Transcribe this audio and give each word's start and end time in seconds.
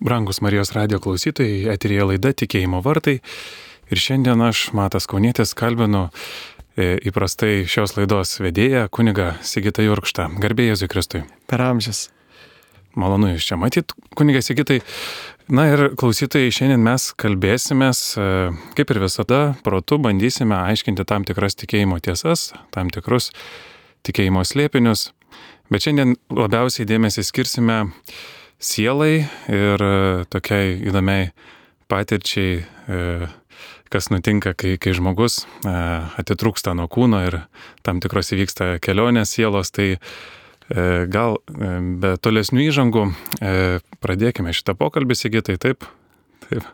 Brangus 0.00 0.40
Marijos 0.40 0.72
radio 0.72 0.96
klausytojai, 0.98 1.66
eterija 1.68 2.06
laida 2.08 2.30
Tikėjimo 2.32 2.78
vartai. 2.80 3.18
Ir 3.92 4.00
šiandien 4.00 4.40
aš, 4.40 4.70
Matas 4.72 5.04
Kaunėtis, 5.10 5.52
kalbinu 5.52 6.06
e, 6.72 6.94
įprastai 7.10 7.66
šios 7.68 7.92
laidos 7.98 8.38
vedėją, 8.40 8.86
kuniga 8.96 9.34
Sigitą 9.44 9.84
Jurkštą. 9.84 10.30
Garbė 10.40 10.70
Jėzui 10.70 10.88
Kristui. 10.88 11.20
Per 11.52 11.60
amžius. 11.66 12.06
Malonu 12.96 13.34
iš 13.34 13.50
čia 13.50 13.60
matyti, 13.60 13.92
kuniga 14.16 14.40
Sigitai. 14.40 14.80
Na 15.52 15.68
ir 15.68 15.90
klausytojai, 16.00 16.48
šiandien 16.48 16.80
mes 16.80 17.10
kalbėsimės, 17.20 18.02
e, 18.16 18.32
kaip 18.80 18.96
ir 18.96 19.04
visada, 19.04 19.44
protu 19.68 20.00
bandysime 20.00 20.56
aiškinti 20.62 21.04
tam 21.04 21.28
tikras 21.28 21.60
tikėjimo 21.60 22.00
tiesas, 22.00 22.54
tam 22.72 22.88
tikrus 22.88 23.34
tikėjimo 24.08 24.48
slėpinius. 24.48 25.10
Bet 25.68 25.84
šiandien 25.84 26.16
labiausiai 26.32 26.88
dėmesį 26.88 27.28
skirsime 27.28 27.82
sielai 28.60 29.24
ir 29.48 29.82
e, 29.84 30.24
tokiai 30.30 30.76
įdomiai 30.88 31.30
patirčiai, 31.90 32.60
e, 32.60 33.28
kas 33.90 34.10
nutinka, 34.12 34.52
kai, 34.54 34.76
kai 34.80 34.92
žmogus 34.96 35.42
e, 35.42 35.72
atitrūksta 36.22 36.76
nuo 36.78 36.86
kūno 36.92 37.22
ir 37.26 37.40
tam 37.86 38.02
tikros 38.04 38.32
įvyksta 38.36 38.76
kelionės 38.84 39.34
sielos, 39.36 39.72
tai 39.74 39.96
gal 41.10 41.40
be 41.50 42.12
tolesnių 42.22 42.60
įžangų 42.68 43.00
pradėkime 43.98 44.52
šitą 44.54 44.76
pokalbį, 44.78 45.16
Sigitai, 45.18 45.56
taip? 45.58 45.82
Taip. 46.44 46.68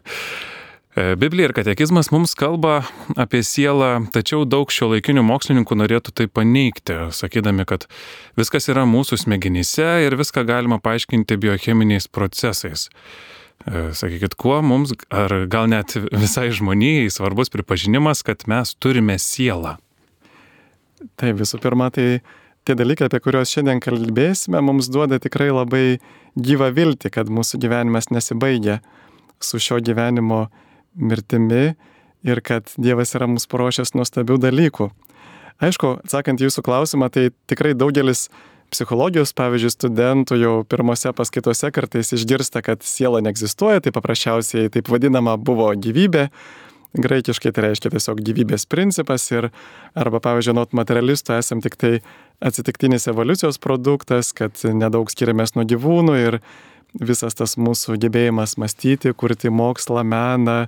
Biblija 0.97 1.51
ir 1.51 1.53
katekizmas 1.53 2.09
mums 2.09 2.33
kalba 2.39 2.79
apie 3.21 3.43
sielą, 3.45 4.07
tačiau 4.15 4.47
daug 4.49 4.71
šio 4.73 4.89
laikinių 4.95 5.27
mokslininkų 5.29 5.77
norėtų 5.77 6.15
tai 6.17 6.25
paneigti, 6.33 6.97
sakydami, 7.13 7.67
kad 7.69 7.85
viskas 8.41 8.71
yra 8.73 8.87
mūsų 8.89 9.19
smegenyse 9.27 9.85
ir 10.07 10.17
viską 10.17 10.47
galima 10.49 10.81
paaiškinti 10.81 11.37
biocheminiais 11.43 12.09
procesais. 12.09 12.89
E, 13.69 13.91
sakykit, 13.93 14.39
kuo 14.41 14.63
mums, 14.65 14.97
ar 15.13 15.37
gal 15.53 15.69
net 15.69 15.99
visai 16.17 16.49
žmonijai 16.57 17.13
svarbus 17.13 17.53
pripažinimas, 17.53 18.25
kad 18.25 18.49
mes 18.49 18.73
turime 18.81 19.21
sielą? 19.21 19.77
Tai 21.21 21.37
visų 21.37 21.61
pirma, 21.61 21.93
tai 21.93 22.23
tie 22.65 22.73
dalykai, 22.73 23.11
apie 23.11 23.21
kuriuos 23.21 23.53
šiandien 23.53 23.85
kalbėsime, 23.85 24.65
mums 24.65 24.89
duoda 24.89 25.21
tikrai 25.21 25.53
labai 25.53 25.99
gyvą 26.41 26.73
viltį, 26.73 27.13
kad 27.21 27.29
mūsų 27.29 27.61
gyvenimas 27.69 28.09
nesibaigia 28.09 28.81
su 29.45 29.61
šio 29.61 29.85
gyvenimo 29.85 30.47
mirtimi 30.97 31.77
ir 32.27 32.43
kad 32.43 32.73
Dievas 32.81 33.15
yra 33.15 33.29
mums 33.31 33.47
paruošęs 33.51 33.95
nuostabių 33.97 34.41
dalykų. 34.43 34.91
Aišku, 35.63 35.95
atsakant 36.05 36.43
jūsų 36.43 36.65
klausimą, 36.67 37.09
tai 37.13 37.31
tikrai 37.49 37.73
daugelis 37.79 38.27
psichologijos, 38.75 39.33
pavyzdžiui, 39.37 39.73
studentų 39.73 40.39
jau 40.41 40.55
pirmose 40.69 41.13
paskaitose 41.17 41.71
kartais 41.73 42.13
išgirsta, 42.17 42.63
kad 42.67 42.85
siela 42.85 43.23
neegzistuoja, 43.25 43.81
tai 43.85 43.93
paprasčiausiai 43.95 44.73
taip 44.75 44.91
vadinama 44.93 45.37
buvo 45.39 45.71
gyvybė. 45.73 46.29
Graikiškai 46.97 47.53
tai 47.53 47.67
reiškia 47.67 47.93
tiesiog 47.93 48.23
gyvybės 48.25 48.65
principas 48.73 49.27
ir 49.33 49.51
arba, 49.97 50.21
pavyzdžiui, 50.25 50.55
nuot 50.57 50.77
materialistų 50.77 51.37
esam 51.37 51.61
tik 51.65 51.77
tai 51.77 51.93
atsitiktinis 52.41 53.09
evoliucijos 53.13 53.61
produktas, 53.61 54.33
kad 54.37 54.57
nedaug 54.65 55.11
skiriamės 55.13 55.55
nuo 55.57 55.67
gyvūnų 55.69 56.17
ir 56.23 56.39
visas 57.01 57.37
tas 57.37 57.57
mūsų 57.61 57.99
gebėjimas 58.03 58.57
mąstyti, 58.61 59.13
kurti 59.17 59.51
mokslą, 59.53 60.05
meną 60.05 60.67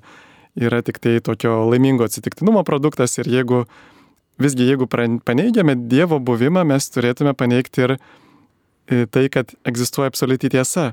yra 0.59 0.83
tik 0.83 0.99
tai 0.99 1.19
tokio 1.25 1.63
laimingo 1.71 2.07
atsitiktinumo 2.09 2.65
produktas 2.67 3.19
ir 3.19 3.31
jeigu 3.31 3.65
visgi 4.39 4.69
jeigu 4.69 4.87
paneigiame 4.89 5.75
Dievo 5.91 6.19
buvimą, 6.23 6.65
mes 6.67 6.89
turėtume 6.95 7.35
paneigti 7.35 7.85
ir 7.87 7.95
e, 7.97 9.07
tai, 9.11 9.27
kad 9.33 9.55
egzistuoja 9.69 10.11
absoliuti 10.13 10.51
tiesa. 10.55 10.93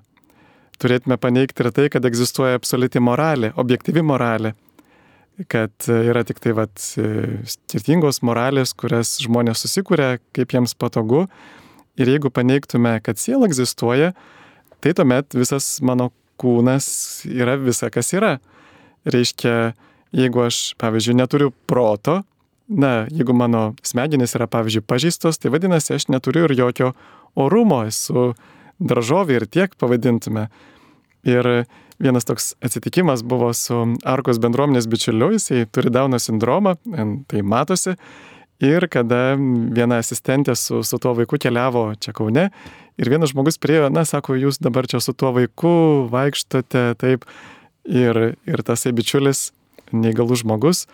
Turėtume 0.82 1.18
paneigti 1.22 1.64
ir 1.64 1.72
tai, 1.76 1.90
kad 1.94 2.06
egzistuoja 2.06 2.58
absoliuti 2.60 3.00
moralė, 3.00 3.54
objektyvi 3.56 4.04
moralė. 4.04 4.56
Kad 5.52 5.88
yra 5.92 6.24
tik 6.28 6.40
tai 6.44 6.56
vat, 6.56 6.80
e, 7.00 7.44
skirtingos 7.52 8.22
moralės, 8.26 8.74
kurias 8.76 9.18
žmonės 9.24 9.66
susikūrė, 9.66 10.16
kaip 10.36 10.56
jiems 10.56 10.76
patogu. 10.80 11.26
Ir 12.00 12.12
jeigu 12.12 12.32
paneigtume, 12.34 12.98
kad 13.04 13.20
siela 13.22 13.48
egzistuoja, 13.48 14.14
tai 14.86 14.94
tuomet 14.94 15.34
visas 15.34 15.80
mano 15.82 16.12
kūnas 16.38 16.88
yra 17.26 17.56
visa, 17.58 17.90
kas 17.90 18.12
yra. 18.14 18.36
Reiškia, 19.10 19.74
jeigu 20.14 20.44
aš, 20.46 20.76
pavyzdžiui, 20.82 21.16
neturiu 21.18 21.50
proto, 21.66 22.20
na, 22.70 23.08
jeigu 23.10 23.34
mano 23.34 23.72
smegenys 23.86 24.38
yra, 24.38 24.46
pavyzdžiui, 24.52 24.84
pažįstos, 24.86 25.42
tai 25.42 25.50
vadinasi, 25.54 25.96
aš 25.98 26.06
neturiu 26.14 26.46
ir 26.46 26.54
jokio 26.60 26.92
orumo, 27.34 27.82
esu 27.90 28.36
daržovė 28.78 29.40
ir 29.40 29.48
tiek 29.50 29.74
pavadintume. 29.82 30.52
Ir 31.26 31.50
vienas 31.98 32.30
toks 32.30 32.54
atsitikimas 32.62 33.26
buvo 33.26 33.50
su 33.58 33.82
Arkos 34.06 34.38
bendruomenės 34.44 34.86
bičiuliu, 34.92 35.32
jisai 35.40 35.66
turi 35.66 35.90
Dauno 35.94 36.22
sindromą, 36.22 36.76
tai 37.32 37.42
matosi. 37.42 37.96
Ir 38.64 38.88
kada 38.88 39.36
viena 39.36 40.00
asistentė 40.00 40.56
su, 40.56 40.80
su 40.88 41.00
tuo 41.02 41.12
vaiku 41.18 41.40
keliavo 41.42 41.90
čia 42.00 42.14
Kaune 42.16 42.50
Ir 42.96 43.10
vienas 43.12 43.34
žmogus 43.34 43.58
priejo, 43.60 43.90
na, 43.92 44.06
sako, 44.08 44.38
jūs 44.40 44.62
dabar 44.64 44.88
čia 44.88 45.02
su 45.04 45.12
tuo 45.12 45.34
vaiku 45.36 46.08
vaikštote, 46.14 46.94
taip. 47.02 47.26
Ir, 47.86 48.18
ir 48.48 48.62
tasai 48.66 48.96
bičiulis, 48.96 49.50
neįgalus 49.94 50.42
žmogus, 50.42 50.86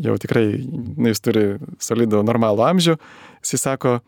jau 0.00 0.16
tikrai, 0.18 0.64
na, 0.96 1.12
jis 1.12 1.20
turi 1.22 1.44
solidų 1.84 2.24
normalų 2.26 2.64
amžių, 2.66 2.96
jis 3.44 3.62
sako, 3.62 3.98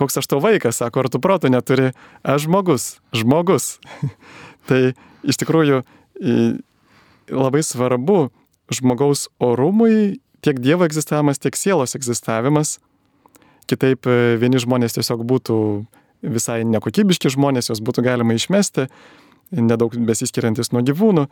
koks 0.00 0.18
aš 0.18 0.30
tau 0.32 0.40
vaikas, 0.42 0.80
sako, 0.80 1.04
ar 1.04 1.10
tu 1.12 1.20
proto 1.22 1.52
neturi, 1.52 1.92
aš 2.24 2.48
žmogus, 2.48 2.88
žmogus. 3.14 3.68
tai 4.68 4.96
iš 5.22 5.38
tikrųjų 5.44 5.84
labai 7.30 7.62
svarbu 7.68 8.18
žmogaus 8.72 9.28
orumui 9.44 10.23
tiek 10.44 10.60
Dievo 10.60 10.86
egzistavimas, 10.86 11.40
tiek 11.42 11.56
sielos 11.56 11.96
egzistavimas. 11.96 12.78
Kitaip 13.70 14.06
vieni 14.40 14.60
žmonės 14.60 14.98
tiesiog 14.98 15.24
būtų 15.24 15.58
visai 16.24 16.62
nekokybiški 16.68 17.32
žmonės, 17.32 17.70
juos 17.70 17.82
būtų 17.84 18.04
galima 18.04 18.36
išmesti, 18.36 18.88
nedaug 19.56 19.94
besiskiriantis 20.08 20.72
nuo 20.72 20.84
gyvūnų. 20.84 21.26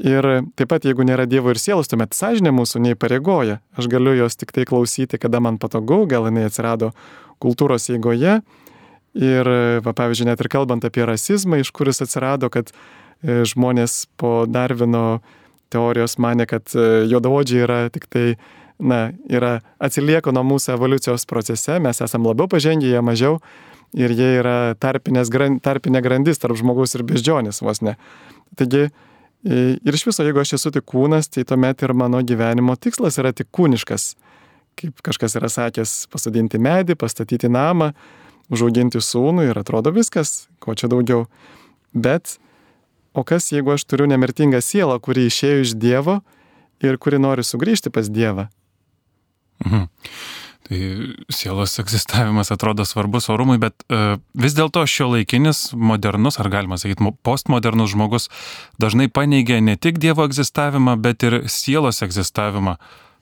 Ir 0.00 0.26
taip 0.56 0.70
pat, 0.70 0.86
jeigu 0.86 1.04
nėra 1.04 1.26
Dievo 1.28 1.52
ir 1.52 1.60
sielos, 1.60 1.90
tuomet 1.90 2.14
sąžinė 2.16 2.54
mūsų 2.56 2.80
neįpareigoja. 2.86 3.58
Aš 3.76 3.90
galiu 3.92 4.14
jos 4.16 4.38
tik 4.40 4.54
tai 4.56 4.64
klausyti, 4.68 5.18
kada 5.20 5.42
man 5.44 5.58
patogu, 5.60 6.06
gal 6.08 6.28
jinai 6.30 6.46
atsirado 6.48 6.94
kultūros 7.42 7.90
eigoje. 7.92 8.38
Ir, 9.18 9.50
va, 9.84 9.92
pavyzdžiui, 9.92 10.30
net 10.30 10.40
ir 10.40 10.48
kalbant 10.48 10.86
apie 10.86 11.04
rasizmą, 11.04 11.58
iš 11.60 11.72
kuris 11.74 12.00
atsirado, 12.00 12.48
kad 12.54 12.70
e, 12.70 13.42
žmonės 13.50 14.04
po 14.20 14.46
Darvino 14.48 15.20
teorijos 15.72 16.18
mane, 16.22 16.46
kad 16.50 16.66
e, 16.74 16.86
juodaodžiai 17.10 17.64
yra 17.66 17.80
tik 17.94 18.08
tai, 18.12 18.24
na, 18.80 19.10
yra 19.30 19.58
atsilieka 19.82 20.32
nuo 20.34 20.44
mūsų 20.54 20.74
evoliucijos 20.76 21.26
procese, 21.30 21.78
mes 21.82 22.00
esame 22.02 22.30
labiau 22.30 22.50
pažengę, 22.50 22.88
jie 22.90 23.04
mažiau 23.04 23.38
ir 23.96 24.14
jie 24.14 24.32
yra 24.38 24.74
gran, 24.78 25.58
tarpinė 25.60 26.02
grandis 26.02 26.38
tarp 26.38 26.58
žmogaus 26.58 26.94
ir 26.94 27.04
beždžionės 27.06 27.62
vos 27.62 27.82
ne. 27.82 27.96
Taigi 28.58 28.88
ir 29.44 29.94
iš 29.94 30.06
viso, 30.06 30.24
jeigu 30.24 30.40
aš 30.42 30.54
esu 30.58 30.72
tik 30.74 30.84
kūnas, 30.88 31.30
tai 31.32 31.44
tuomet 31.48 31.82
ir 31.82 31.94
mano 31.94 32.20
gyvenimo 32.22 32.76
tikslas 32.76 33.18
yra 33.18 33.32
tik 33.32 33.48
kūniškas. 33.52 34.14
Kaip 34.80 35.00
kažkas 35.04 35.36
yra 35.36 35.48
sakęs, 35.50 36.06
pasodinti 36.12 36.60
medį, 36.62 36.96
pastatyti 37.00 37.50
namą, 37.50 37.90
užauginti 38.52 39.00
sūnų 39.02 39.50
ir 39.50 39.60
atrodo 39.60 39.92
viskas, 39.94 40.48
ko 40.62 40.74
čia 40.74 40.90
daugiau. 40.92 41.26
Bet, 41.92 42.38
o 43.14 43.24
kas 43.26 43.50
jeigu 43.52 43.74
aš 43.74 43.84
turiu 43.88 44.08
nemirtingą 44.10 44.60
sielą, 44.64 44.98
kuri 45.02 45.26
išėjo 45.30 45.64
iš 45.64 45.74
Dievo 45.80 46.20
ir 46.82 46.98
kuri 46.98 47.18
nori 47.22 47.44
sugrįžti 47.46 47.92
pas 47.94 48.08
Dievą? 48.10 48.48
Mhm. 49.64 49.88
Tai 50.70 50.78
sielos 51.34 51.72
egzistavimas 51.82 52.52
atrodo 52.54 52.84
svarbus 52.86 53.26
orumui, 53.28 53.56
bet 53.58 53.74
uh, 53.90 54.20
vis 54.38 54.54
dėlto 54.54 54.84
šio 54.86 55.08
laikinis, 55.16 55.72
modernus, 55.74 56.38
ar 56.38 56.46
galima 56.52 56.78
sakyti, 56.78 57.10
postmodernus 57.26 57.90
žmogus 57.90 58.28
dažnai 58.78 59.08
paneigia 59.10 59.58
ne 59.58 59.74
tik 59.74 59.98
Dievo 59.98 60.28
egzistavimą, 60.30 60.94
bet 61.02 61.26
ir 61.26 61.40
sielos 61.50 62.04
egzistavimą. 62.06 62.76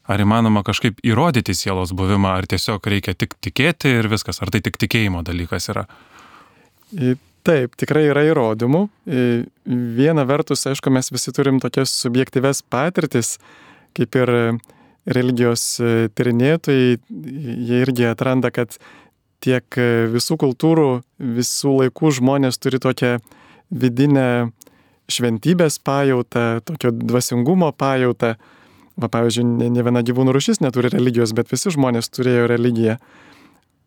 Ar 0.09 0.21
įmanoma 0.25 0.61
kažkaip 0.65 1.01
įrodyti 1.05 1.57
sielos 1.57 1.95
buvimą, 1.97 2.35
ar 2.37 2.47
tiesiog 2.49 2.85
reikia 2.85 3.17
tik 3.17 3.35
tikėti 3.45 3.97
ir 3.97 4.09
viskas, 4.13 4.43
ar 4.45 4.53
tai 4.53 4.61
tik 4.65 4.77
tikėjimo 4.81 5.25
dalykas 5.25 5.69
yra? 5.73 5.87
Taip, 7.49 7.79
tikrai 7.81 8.03
yra 8.11 8.27
įrodymų. 8.29 8.83
Viena 9.97 10.25
vertus, 10.29 10.67
aišku, 10.69 10.93
mes 10.93 11.09
visi 11.09 11.33
turim 11.33 11.63
tokias 11.63 11.95
subjektyves 11.97 12.61
patirtis, 12.69 13.39
kaip 13.97 14.19
ir 14.21 14.33
religijos 15.09 15.63
e, 15.81 16.09
tyrinėtojai, 16.13 16.99
jie 17.09 17.79
irgi 17.81 18.05
atranda, 18.11 18.51
kad 18.53 18.77
tiek 19.45 19.79
e, 19.81 20.09
visų 20.13 20.37
kultūrų, 20.43 20.89
visų 21.39 21.73
laikų 21.83 22.11
žmonės 22.19 22.61
turi 22.61 22.81
tokią 22.83 23.15
vidinę 23.71 24.51
šventybės 25.09 25.79
pajautą, 25.81 26.61
tokio 26.69 26.93
dvasingumo 26.93 27.71
pajautą. 27.73 28.35
Va, 28.99 29.09
pavyzdžiui, 29.09 29.47
ne, 29.47 29.71
ne 29.73 29.87
viena 29.87 30.03
gyvūnų 30.05 30.35
rušis 30.35 30.61
neturi 30.61 30.91
religijos, 30.93 31.33
bet 31.33 31.49
visi 31.53 31.73
žmonės 31.73 32.11
turėjo 32.13 32.49
religiją. 32.51 32.99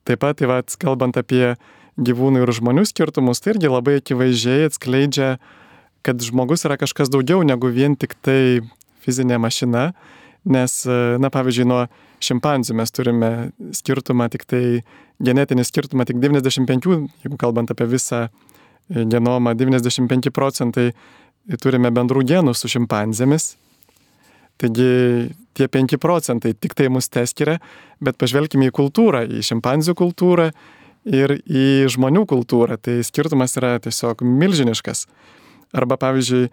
Taip 0.08 0.24
pat, 0.24 0.40
tai 0.40 0.50
va, 0.50 0.62
kalbant 0.82 1.20
apie 1.20 1.52
gyvūnų 2.00 2.46
ir 2.46 2.54
žmonių 2.56 2.86
skirtumus, 2.88 3.42
tai 3.44 3.56
irgi 3.56 3.72
labai 3.72 3.98
akivaizdžiai 4.00 4.70
atskleidžia 4.70 5.36
kad 6.02 6.22
žmogus 6.22 6.66
yra 6.66 6.78
kažkas 6.82 7.12
daugiau 7.14 7.44
negu 7.46 7.70
vien 7.74 7.96
tik 8.00 8.16
tai 8.26 8.62
fizinė 9.06 9.38
mašina, 9.42 9.92
nes, 10.46 10.82
na 11.22 11.30
pavyzdžiui, 11.34 11.68
nuo 11.70 11.82
šimpanzių 12.22 12.76
mes 12.78 12.94
turime 12.94 13.32
skirtumą, 13.78 14.28
tik 14.34 14.46
tai 14.50 14.64
genetinį 15.22 15.66
skirtumą 15.66 16.06
tik 16.10 16.22
95, 16.22 16.90
jeigu 17.26 17.40
kalbant 17.42 17.74
apie 17.74 17.88
visą 17.90 18.28
genomą, 18.90 19.54
95 19.58 20.34
procentai 20.34 20.92
turime 21.62 21.94
bendrų 21.94 22.26
genų 22.34 22.54
su 22.58 22.70
šimpanzėmis. 22.70 23.56
Taigi 24.62 25.32
tie 25.58 25.66
5 25.74 25.98
procentai 26.02 26.54
tik 26.54 26.76
tai 26.78 26.90
mus 26.94 27.10
teskiria, 27.10 27.58
bet 28.02 28.18
pažvelkime 28.22 28.70
į 28.70 28.76
kultūrą, 28.78 29.24
į 29.26 29.42
šimpanzių 29.46 29.96
kultūrą 29.98 30.52
ir 31.06 31.38
į 31.46 31.88
žmonių 31.92 32.26
kultūrą. 32.30 32.78
Tai 32.82 33.00
skirtumas 33.06 33.56
yra 33.60 33.78
tiesiog 33.82 34.24
milžiniškas. 34.26 35.06
Arba 35.78 35.98
pavyzdžiui, 36.02 36.50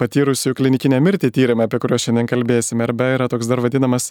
patyrusių 0.00 0.54
klinikinę 0.56 0.98
mirtį 1.04 1.30
tyrimą, 1.34 1.68
apie 1.68 1.78
kuriuos 1.82 2.06
šiandien 2.06 2.30
kalbėsime, 2.30 2.86
arba 2.86 3.12
yra 3.16 3.28
toks 3.30 3.50
dar 3.50 3.60
vadinamas 3.62 4.10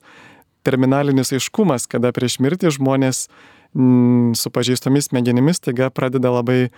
terminalinis 0.65 1.33
aiškumas, 1.33 1.87
kada 1.89 2.11
prieš 2.13 2.37
mirtį 2.43 2.75
žmonės 2.77 3.25
m, 3.73 3.81
mm, 3.81 4.33
su 4.37 4.51
pažeistomis 4.53 5.09
smegenimis 5.09 5.63
taiga 5.65 5.89
pradeda 5.89 6.31
labai 6.31 6.69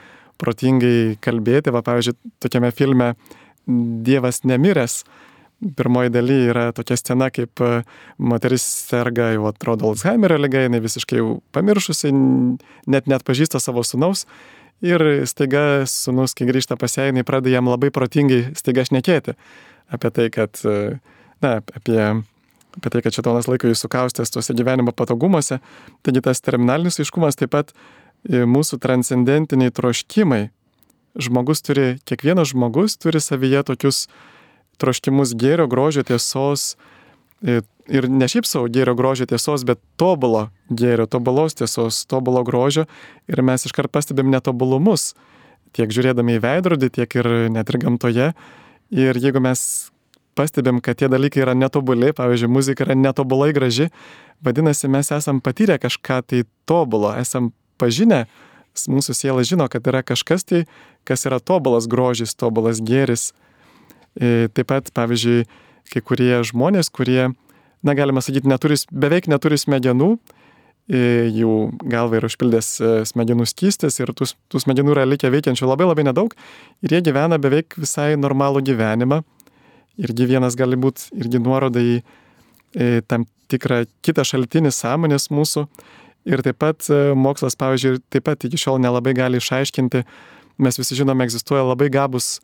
protingai 0.42 1.19
kalbėti. 1.24 1.74
Va, 1.75 1.83
pavyzdžiui, 1.86 2.16
tokiame 2.44 2.71
filme 2.75 3.13
Dievas 3.63 4.42
nemiręs. 4.44 5.04
Pirmoji 5.77 6.12
daly 6.12 6.39
yra 6.51 6.65
tokia 6.75 6.98
scena, 7.00 7.30
kaip 7.33 7.62
e, 7.63 7.83
moteris 8.19 8.63
serga, 8.89 9.30
jau 9.36 9.45
atrodo, 9.48 9.92
Alzheimerio 9.94 10.39
lyga, 10.42 10.65
jinai 10.65 10.81
visiškai 10.83 11.21
jau 11.21 11.38
pamiršusi, 11.56 12.12
net 12.92 13.07
net 13.12 13.24
pažįsta 13.27 13.62
savo 13.63 13.86
sunaus. 13.88 14.25
Ir 14.83 15.24
staiga 15.30 15.86
sunus, 15.88 16.33
kai 16.36 16.50
grįžta 16.50 16.75
pas 16.80 16.98
ją, 16.98 17.07
jinai 17.07 17.24
pradeda 17.24 17.54
jam 17.56 17.69
labai 17.71 17.94
protingai 17.95 18.50
staiga 18.60 18.83
šnekėti 18.89 19.38
apie 19.94 20.10
tai, 20.12 20.30
kad, 20.33 20.60
e, 20.65 20.98
na, 21.44 21.57
apie, 21.62 22.00
apie 22.77 22.89
tai, 22.89 23.04
kad 23.06 23.16
šitonas 23.16 23.48
laiko 23.48 23.69
jį 23.69 23.77
sukaustęs 23.77 24.33
tuose 24.33 24.56
gyvenimo 24.57 24.92
patogumuose. 24.95 25.59
Taigi 26.04 26.24
tas 26.25 26.44
terminalinis 26.44 27.00
aiškumas 27.04 27.39
taip 27.39 27.54
pat 27.56 27.71
e, 27.71 28.44
mūsų 28.50 28.81
transcendentiniai 28.83 29.74
troškimai 29.75 30.48
žmogus 31.19 31.62
turi, 31.62 31.98
kiekvienas 32.09 32.54
žmogus 32.54 32.98
turi 32.98 33.21
savyje 33.21 33.63
tokius 33.69 34.07
troškimus 34.83 35.33
gėrio, 35.39 35.69
grožio, 35.71 36.03
tiesos 36.07 36.74
e, 37.41 37.62
ir 37.88 38.09
ne 38.12 38.27
šiaip 38.30 38.47
savo 38.47 38.68
gėrio, 38.71 38.95
grožio, 39.00 39.27
tiesos, 39.30 39.65
bet 39.68 39.81
tobulo 40.00 40.50
gėrio, 40.71 41.07
tobulos 41.07 41.56
tiesos, 41.59 42.03
tobulo 42.09 42.44
grožio 42.47 42.85
ir 43.31 43.44
mes 43.45 43.65
iškart 43.68 43.91
pastebim 43.94 44.31
netobulumus, 44.33 45.13
tiek 45.75 45.91
žiūrėdami 45.91 46.38
į 46.38 46.44
veidrodį, 46.44 46.91
tiek 47.00 47.19
ir 47.19 47.31
net 47.53 47.71
ir 47.71 47.80
gamtoje. 47.81 48.30
Ir 48.94 49.18
jeigu 49.18 49.41
mes 49.41 49.89
pastebim, 50.38 50.81
kad 50.81 50.97
tie 51.00 51.09
dalykai 51.09 51.44
yra 51.45 51.53
netobuli, 51.57 52.13
pavyzdžiui, 52.13 52.51
muzika 52.51 52.85
yra 52.85 52.97
netobulai 52.97 53.51
graži, 53.56 53.89
vadinasi, 54.45 54.89
mes 54.91 55.12
esam 55.13 55.41
patyrę 55.41 55.80
kažką 55.81 56.21
tai 56.30 56.44
tobulo, 56.69 57.13
esam 57.19 57.51
pažinę 57.81 58.25
mūsų 58.89 59.13
siela 59.13 59.44
žino, 59.45 59.68
kad 59.69 59.85
yra 59.89 60.01
kažkas 60.06 60.45
tai, 60.50 60.63
kas 61.06 61.25
yra 61.30 61.39
tobulas 61.39 61.88
grožis, 61.89 62.33
tobulas 62.33 62.81
gėris. 62.81 63.31
E, 64.13 64.48
taip 64.54 64.69
pat, 64.69 64.92
pavyzdžiui, 64.94 65.44
kai 65.94 66.01
kurie 66.06 66.36
žmonės, 66.45 66.92
kurie, 66.94 67.31
na, 67.83 67.95
galima 67.98 68.21
sakyti, 68.24 68.50
neturi, 68.50 68.77
beveik 68.94 69.27
neturi 69.31 69.57
smegenų, 69.57 70.12
e, 70.86 71.01
jų 71.33 71.54
galva 71.89 72.19
yra 72.19 72.30
užpildęs 72.30 72.69
e, 72.77 72.92
smegenų 73.10 73.48
skystis 73.50 73.98
ir 74.01 74.13
tų, 74.13 74.30
tų 74.54 74.62
smegenų 74.65 74.94
yra 74.95 75.07
likę 75.10 75.31
veikiančių 75.33 75.69
labai 75.69 75.89
labai 75.89 76.06
nedaug 76.10 76.36
ir 76.86 76.98
jie 76.98 77.01
gyvena 77.10 77.42
beveik 77.42 77.80
visai 77.81 78.13
normalų 78.19 78.63
gyvenimą. 78.69 79.24
Irgi 80.04 80.30
vienas 80.30 80.57
gali 80.57 80.77
būti 80.77 81.12
irgi 81.21 81.42
nuoroda 81.42 81.81
į 81.81 82.00
tam 83.06 83.27
tikrą 83.54 83.83
kitą 84.01 84.24
šaltinį 84.25 84.71
sąmonės 84.74 85.27
mūsų. 85.30 85.68
Ir 86.25 86.42
taip 86.42 86.57
pat 86.57 86.88
mokslas, 87.13 87.54
pavyzdžiui, 87.59 88.00
taip 88.09 88.25
pat 88.25 88.42
iki 88.48 88.57
šiol 88.57 88.80
nelabai 88.81 89.13
gali 89.13 89.38
išaiškinti, 89.38 90.01
mes 90.66 90.80
visi 90.81 90.98
žinome, 90.98 91.27
egzistuoja 91.27 91.62
labai 91.68 91.92
gabus 91.94 92.39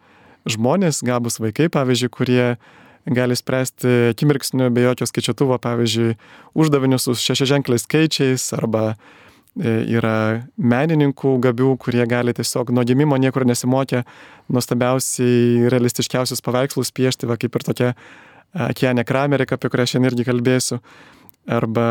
žmonės, 0.50 1.02
gabus 1.06 1.40
vaikai, 1.42 1.70
pavyzdžiui, 1.74 2.12
kurie 2.14 2.46
gali 3.10 3.36
spręsti 3.36 4.12
akimirksniu 4.12 4.70
be 4.74 4.84
jokio 4.86 5.08
skaičiuotuvo, 5.10 5.58
pavyzdžiui, 5.62 6.16
uždavinius 6.60 7.08
su 7.08 7.16
šešiaženkliais 7.18 7.86
skaičiais 7.88 8.46
arba 8.58 8.84
e, 8.94 9.74
yra 9.98 10.46
menininkų 10.58 11.36
gabių, 11.44 11.74
kurie 11.82 12.06
gali 12.10 12.36
tiesiog 12.36 12.74
nuo 12.76 12.86
gimimo 12.86 13.18
niekur 13.18 13.48
nesimokę 13.50 14.04
nuostabiausiai 14.54 15.70
realistiškiausius 15.74 16.44
paveikslus 16.46 16.94
piešti, 16.96 17.30
va 17.30 17.40
kaip 17.40 17.56
ir 17.56 17.70
tokia 17.72 17.94
Akienė 18.50 19.04
Kramerika, 19.06 19.60
apie 19.60 19.70
kurią 19.70 19.86
šiandien 19.86 20.10
irgi 20.10 20.24
kalbėsiu, 20.26 20.80
arba 21.54 21.86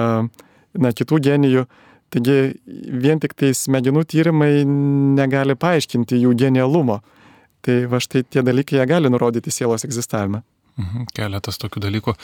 na, 0.75 0.91
kitų 0.91 1.21
genijų. 1.23 1.69
Taigi 2.09 2.57
vien 2.65 3.21
tik 3.21 3.37
tai 3.39 3.53
smegenų 3.55 4.03
tyrimai 4.09 4.65
negali 4.65 5.55
paaiškinti 5.61 6.19
jų 6.23 6.33
genialumo. 6.41 7.03
Tai 7.69 7.83
va 7.93 8.01
štai 8.01 8.23
tie 8.25 8.41
dalykai 8.41 8.79
jie 8.79 8.87
gali 8.89 9.11
nurodyti 9.13 9.53
sielos 9.53 9.85
egzistavimą. 9.85 10.41
Mhm, 10.79 11.11
keletas 11.13 11.59
tokių 11.61 11.83
dalykų. 11.85 12.15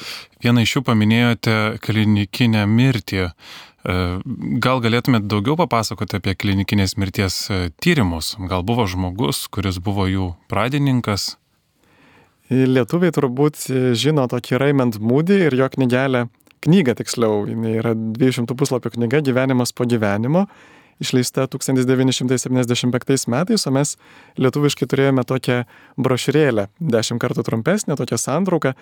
Vieną 0.41 0.63
iš 0.65 0.79
jų 0.79 0.83
paminėjote 0.87 1.57
klinikinę 1.85 2.63
mirtį. 2.71 3.27
E, 3.29 3.97
gal 4.65 4.81
galėtumėte 4.81 5.29
daugiau 5.29 5.59
papasakoti 5.61 6.17
apie 6.17 6.33
klinikinės 6.39 6.97
mirties 6.97 7.37
e, 7.51 7.59
tyrimus? 7.77 8.39
Gal 8.49 8.65
buvo 8.65 8.87
žmogus, 8.89 9.45
kuris 9.53 9.83
buvo 9.85 10.07
jų 10.09 10.31
pradininkas? 10.49 11.35
Lietuviai 12.49 13.13
turbūt 13.13 13.67
žino 14.01 14.25
tokį 14.31 14.63
Raymond 14.63 14.97
Moody 15.03 15.43
ir 15.49 15.59
jo 15.61 15.69
knygelę 15.77 16.29
knygą 16.65 16.97
tiksliau, 16.97 17.45
jinai 17.49 17.77
yra 17.83 17.93
200 17.93 18.57
puslapio 18.57 18.95
knyga 18.95 19.21
Gyvenimas 19.25 19.75
po 19.77 19.85
gyvenimo, 19.89 20.47
išleista 21.03 21.47
1975 21.51 23.29
metais, 23.33 23.67
o 23.67 23.73
mes 23.75 23.97
lietuviškai 24.41 24.89
turėjome 24.91 25.25
tokią 25.29 25.63
brošiūrėlę, 26.01 26.69
10 26.81 27.23
kartų 27.23 27.47
trumpesnę, 27.47 27.99
tokią 28.01 28.21
santrauką, 28.21 28.75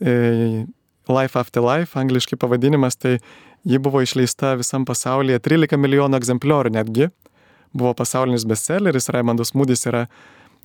e, 0.00 0.66
Life 1.08 1.40
After 1.40 1.64
Life, 1.64 1.96
angliškai 1.98 2.36
pavadinimas, 2.36 2.98
tai 3.00 3.18
ji 3.64 3.78
buvo 3.80 4.02
išleista 4.04 4.54
visam 4.60 4.84
pasaulyje 4.84 5.40
13 5.40 5.80
milijonų 5.80 6.20
egzempliorių 6.20 6.74
netgi, 6.76 7.08
buvo 7.72 7.94
pasaulinis 7.96 8.44
bestselleris, 8.48 9.08
Raimondas 9.12 9.54
Mūdis 9.56 9.86
yra 9.88 10.06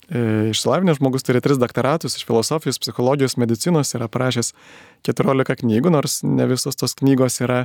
E, 0.08 0.50
išsilavinęs 0.52 0.98
žmogus 0.98 1.24
turi 1.24 1.40
tris 1.40 1.56
doktoratus 1.60 2.18
iš 2.18 2.26
filosofijos, 2.28 2.78
psichologijos, 2.82 3.38
medicinos, 3.40 3.94
yra 3.96 4.08
parašęs 4.12 4.52
14 5.08 5.56
knygų, 5.62 5.92
nors 5.94 6.18
ne 6.26 6.44
visos 6.50 6.76
tos 6.76 6.92
knygos 6.98 7.40
yra 7.44 7.64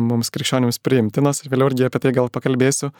mums 0.00 0.30
krikščionims 0.32 0.80
priimtinos 0.84 1.42
ir 1.42 1.50
vėliau 1.52 1.70
irgi 1.70 1.86
apie 1.88 2.00
tai 2.02 2.14
gal 2.16 2.30
pakalbėsiu. 2.32 2.90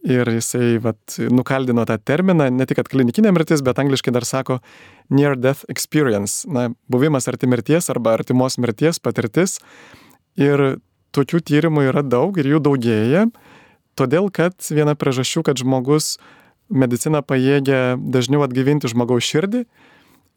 Ir 0.00 0.24
jisai 0.32 0.78
vat, 0.80 1.18
nukaldino 1.28 1.84
tą 1.84 1.98
terminą, 2.00 2.46
ne 2.48 2.64
tik 2.64 2.78
klinikinė 2.88 3.34
mirtis, 3.36 3.60
bet 3.60 3.82
angliškai 3.82 4.14
dar 4.16 4.24
sako 4.24 4.60
near 5.12 5.36
death 5.36 5.66
experience, 5.68 6.48
na, 6.48 6.70
buvimas 6.88 7.28
arti 7.28 7.50
mirties 7.50 7.90
arba 7.92 8.14
artimos 8.16 8.56
mirties 8.56 8.96
patirtis. 9.02 9.58
Ir 10.40 10.80
tokių 11.12 11.42
tyrimų 11.44 11.84
yra 11.90 12.04
daug 12.06 12.38
ir 12.40 12.48
jų 12.48 12.62
daugėja, 12.64 13.26
todėl 13.98 14.30
kad 14.32 14.56
viena 14.72 14.96
priežasčių, 14.96 15.44
kad 15.44 15.60
žmogus 15.60 16.14
medicina 16.70 17.20
pajėgia 17.20 17.98
dažniau 18.00 18.46
atgyvinti 18.46 18.88
žmogaus 18.88 19.26
širdį 19.26 19.66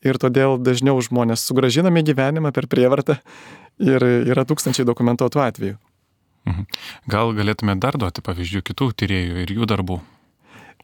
ir 0.04 0.20
todėl 0.22 0.58
dažniau 0.62 1.00
žmonės 1.04 1.46
sugražinami 1.48 2.04
gyvenimą 2.06 2.54
per 2.56 2.68
prievartą 2.72 3.18
ir 3.82 4.04
yra 4.04 4.46
tūkstančiai 4.48 4.86
dokumentuotų 4.88 5.44
atvejų. 5.44 5.78
Mhm. 6.50 6.66
Gal 7.12 7.32
galėtume 7.38 7.78
dar 7.80 7.98
duoti 8.00 8.24
pavyzdžių 8.26 8.64
kitų 8.68 8.90
tyriejų 9.00 9.44
ir 9.46 9.54
jų 9.58 9.68
darbų? 9.70 10.02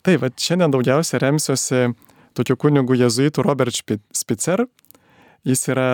Taip, 0.05 0.21
va 0.23 0.31
šiandien 0.31 0.71
daugiausia 0.71 1.19
remsiuosi 1.19 1.89
tokiu 2.37 2.55
kunigu 2.55 2.95
jezuitu 2.95 3.43
Robert 3.43 3.75
Spitzer. 3.75 4.63
Jis 5.43 5.65
yra 5.71 5.89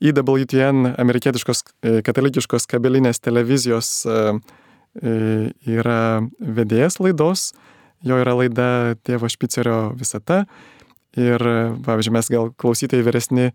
IWTN, 0.00 0.94
amerikietiškos 1.00 1.64
e, 1.64 1.96
katalikiškos 2.04 2.68
kabelinės 2.68 3.20
televizijos, 3.24 4.04
e, 4.04 4.20
e, 5.00 5.16
yra 5.76 6.20
vedėjas 6.40 7.00
laidos 7.00 7.50
jo 8.06 8.18
yra 8.20 8.34
laida 8.36 8.68
tėvo 9.04 9.28
Špicerio 9.30 9.92
visata. 9.98 10.44
Ir, 11.18 11.42
pavyzdžiui, 11.82 12.14
mes 12.14 12.30
gal 12.30 12.50
klausytojai 12.60 13.02
vyresni 13.06 13.50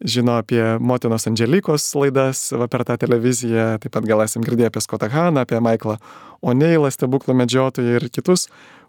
žino 0.00 0.36
apie 0.40 0.62
motinos 0.80 1.26
Angelikos 1.28 1.88
laidas 1.98 2.44
va, 2.56 2.68
per 2.70 2.84
tą 2.88 2.96
televiziją, 3.00 3.74
taip 3.82 3.92
pat 3.96 4.06
gal 4.08 4.22
esam 4.24 4.44
girdėję 4.46 4.70
apie 4.70 4.82
Scottą 4.84 5.10
Haną, 5.12 5.42
apie 5.42 5.58
Michaelą 5.60 5.98
O'Neillą, 6.40 6.88
stebuklų 6.94 7.34
medžiotoją 7.42 7.98
ir 7.98 8.08
kitus, 8.14 8.46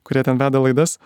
kurie 0.07 0.23
ten 0.23 0.39
veda 0.39 0.61
laidas. 0.61 0.99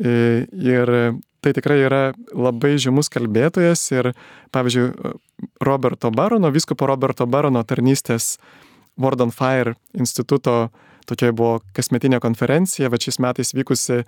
Ir 0.00 0.94
tai 1.42 1.52
tikrai 1.52 1.82
yra 1.84 2.02
labai 2.32 2.76
žymus 2.80 3.10
kalbėtojas 3.12 3.82
ir, 3.92 4.12
pavyzdžiui, 4.54 5.18
Roberto 5.60 6.10
Barono, 6.14 6.52
viskopo 6.54 6.86
Roberto 6.86 7.26
Barono 7.26 7.64
tarnystės 7.66 8.36
Word 8.96 9.20
on 9.20 9.32
Fire 9.34 9.74
instituto 9.98 10.70
tokia 11.08 11.32
buvo 11.34 11.60
kasmetinė 11.74 12.20
konferencija, 12.22 12.90
va 12.92 13.00
šiais 13.00 13.18
metais 13.22 13.52
vykusi 13.56 14.02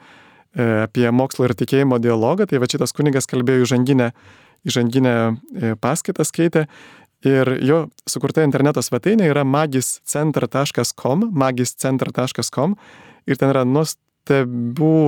apie 0.54 1.06
mokslo 1.11 1.49
ir 1.49 1.54
tikėjimo 1.58 1.99
dialogą, 2.02 2.46
tai 2.50 2.61
va 2.62 2.68
šitas 2.70 2.94
kunigas 2.94 3.26
kalbėjo 3.30 3.66
įžanginę, 3.66 4.11
įžanginę 4.68 5.14
paskaitą 5.82 6.26
skaitė. 6.26 6.66
Ir 7.25 7.49
jo 7.64 7.78
sukurta 8.08 8.44
interneto 8.44 8.82
svetainė 8.84 9.30
yra 9.30 9.46
magiscenter.com, 9.49 11.30
magiscenter.com 11.32 12.76
ir 13.25 13.40
ten 13.40 13.52
yra 13.54 13.62
nuostabių 13.64 14.99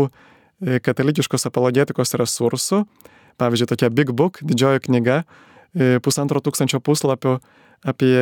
katalikiškos 0.86 1.44
apologetikos 1.50 2.16
resursų, 2.16 2.86
pavyzdžiui, 3.36 3.68
tokia 3.68 3.92
Big 3.92 4.14
Book, 4.16 4.40
didžioji 4.40 4.86
knyga, 4.88 5.20
pusantro 6.00 6.40
tūkstančio 6.40 6.80
puslapių 6.80 7.36
apie 7.86 8.14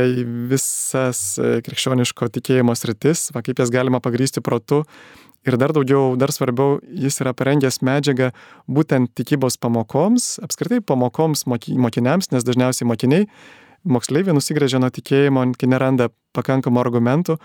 visas 0.51 1.37
krikščioniško 1.39 2.29
tikėjimo 2.35 2.75
sritis, 2.75 3.29
va, 3.35 3.45
kaip 3.47 3.63
jas 3.63 3.71
galima 3.71 4.03
pagrysti 4.03 4.43
protu. 4.45 4.83
Ir 5.45 5.59
dar 5.61 5.75
daugiau, 5.77 6.15
dar 6.17 6.33
svarbiau, 6.33 6.79
jis 6.89 7.21
yra 7.21 7.35
parengęs 7.37 7.83
medžiagą 7.85 8.31
būtent 8.71 9.11
tikybos 9.19 9.59
pamokoms, 9.61 10.39
apskritai 10.45 10.81
pamokoms 10.81 11.45
mokiniams, 11.45 12.31
nes 12.33 12.47
dažniausiai 12.47 12.89
mokiniai, 12.89 13.27
moksleiviai 13.85 14.33
nusigrėžia 14.37 14.81
nuo 14.81 14.89
tikėjimo, 14.89 15.45
kai 15.61 15.69
neranda 15.69 16.09
pakankamų 16.37 16.81
argumentų. 16.81 17.37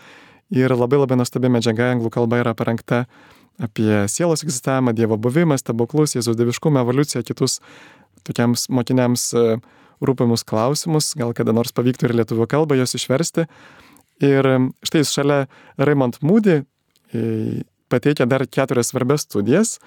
Ir 0.55 0.71
labai 0.73 1.01
labai 1.01 1.19
nuostabi 1.19 1.51
medžiaga 1.51 1.91
anglų 1.93 2.09
kalba 2.15 2.39
yra 2.39 2.55
parengta 2.57 3.03
apie 3.59 4.07
sielos 4.07 4.45
egzistavimą, 4.45 4.95
Dievo 4.95 5.19
buvimą, 5.19 5.59
stebuklus, 5.59 6.15
Jėzaus 6.15 6.39
dieviškumą, 6.39 6.85
evoliuciją, 6.85 7.25
kitus 7.27 7.59
tokiems 8.25 8.69
mokiniams 8.71 9.27
rūpimus 9.99 10.45
klausimus, 10.47 11.11
gal 11.19 11.35
kada 11.35 11.51
nors 11.53 11.75
pavyktų 11.75 12.07
ir 12.07 12.15
lietuvių 12.21 12.47
kalbą 12.49 12.79
jos 12.79 12.95
išversti. 12.95 13.49
Ir 14.23 14.47
štai 14.87 15.03
šalia 15.07 15.43
Raymond 15.77 16.23
Moody 16.23 16.61
pateikia 17.89 18.27
dar 18.29 18.46
keturias 18.48 18.91
svarbias 18.93 19.25
studijas. 19.27 19.77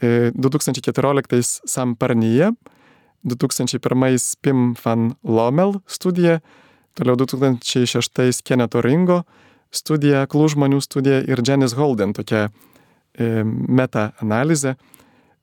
2014 0.00 1.60
Sam 1.68 1.96
Parnyje, 1.96 2.52
2001 3.22 4.36
Pim 4.40 4.74
van 4.84 5.14
Lommel 5.24 5.80
studija, 5.86 6.40
toliau 6.96 7.16
2006 7.20 8.42
Keneto 8.44 8.80
Ringo 8.80 9.22
studija, 9.70 10.24
Klūžmonių 10.26 10.80
studija 10.80 11.20
ir 11.28 11.42
Janice 11.46 11.76
Holden 11.76 12.14
tokia 12.16 12.48
meta-analizė 13.18 14.74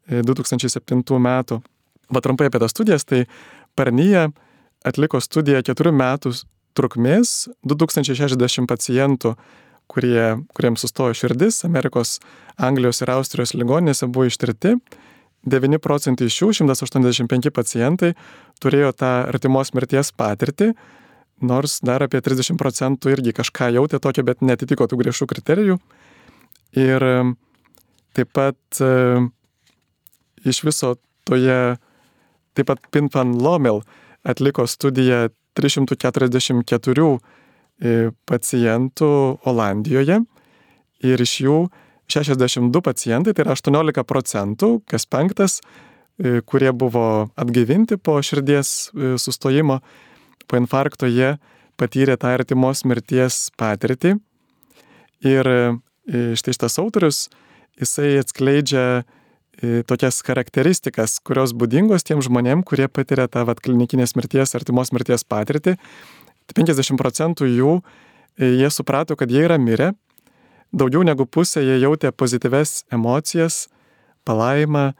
2007 0.07 1.03
metų. 1.21 1.61
Va 2.07 2.23
trumpai 2.23 2.47
apie 2.47 2.59
tas 2.63 2.71
studijas, 2.71 3.05
tai 3.05 3.25
Parnyje 3.75 4.29
atliko 4.87 5.19
studiją 5.21 5.61
keturių 5.67 5.91
metų 5.93 6.33
trukmės, 6.77 7.47
2060 7.67 8.67
pacientų, 8.69 9.33
kurie, 9.91 10.37
kuriems 10.57 10.83
sustojo 10.83 11.15
širdis, 11.17 11.63
Amerikos, 11.67 12.17
Anglijos 12.57 13.01
ir 13.03 13.11
Austrijos 13.13 13.55
ligoninėse 13.57 14.09
buvo 14.09 14.27
ištirti. 14.29 14.75
9 15.47 15.79
procentai 15.79 16.27
iš 16.27 16.41
jų, 16.41 16.51
185 16.59 17.51
pacientai, 17.55 18.11
turėjo 18.59 18.91
tą 18.97 19.11
artimos 19.29 19.71
mirties 19.77 20.11
patirtį, 20.11 20.73
nors 21.47 21.77
dar 21.85 22.03
apie 22.03 22.19
30 22.25 22.59
procentų 22.59 23.13
irgi 23.13 23.35
kažką 23.37 23.69
jautė 23.77 24.01
tokio, 24.03 24.25
bet 24.27 24.43
netitiko 24.43 24.89
tų 24.89 24.99
griežtų 25.03 25.29
kriterijų. 25.31 25.77
Ir 26.75 27.05
taip 28.17 28.33
pat 28.35 28.81
iš 30.43 30.63
viso 30.67 30.97
toje 31.27 31.77
Taip 32.57 32.71
pat 32.71 32.81
Pinfan 32.89 33.35
Lomel 33.37 33.83
atliko 34.25 34.65
studiją 34.67 35.29
344 35.53 36.25
e, 36.25 37.17
pacientų 38.25 39.09
Olandijoje 39.45 40.21
ir 41.05 41.21
iš 41.21 41.33
jų 41.43 41.57
62 42.09 42.81
pacientai, 42.81 43.33
tai 43.35 43.43
yra 43.45 43.55
18 43.57 44.05
procentų, 44.07 44.69
kas 44.87 45.05
penktas, 45.05 45.59
e, 46.17 46.39
kurie 46.41 46.71
buvo 46.71 47.29
atgaivinti 47.35 47.99
po 47.99 48.17
širdies 48.23 48.89
e, 48.95 49.15
sustojimo, 49.19 49.81
po 50.47 50.59
infarkto 50.59 51.09
jie 51.11 51.35
patyrė 51.77 52.15
tą 52.17 52.31
artimos 52.37 52.85
mirties 52.87 53.49
patirtį. 53.59 54.15
Ir 55.27 55.49
štai 56.07 56.53
šitas 56.53 56.77
autorius, 56.79 57.27
jisai 57.81 58.15
atskleidžia 58.21 59.03
tokias 59.89 60.21
charakteristikas, 60.25 61.17
kurios 61.25 61.53
būdingos 61.57 62.05
tiem 62.05 62.21
žmonėm, 62.21 62.61
kurie 62.65 62.85
patiria 62.87 63.25
tą 63.27 63.43
vat, 63.49 63.59
klinikinės 63.65 64.13
mirties, 64.17 64.53
artimos 64.57 64.93
mirties 64.93 65.25
patirtį. 65.25 65.73
50 66.55 66.99
procentų 66.99 67.49
jų 67.49 67.73
jie 68.37 68.69
suprato, 68.71 69.17
kad 69.17 69.31
jie 69.33 69.43
yra 69.47 69.57
mirę, 69.57 69.91
daugiau 70.71 71.03
negu 71.07 71.25
pusė 71.25 71.63
jie 71.65 71.79
jautė 71.81 72.11
pozityves 72.13 72.85
emocijas, 72.93 73.65
palaimą, 74.27 74.91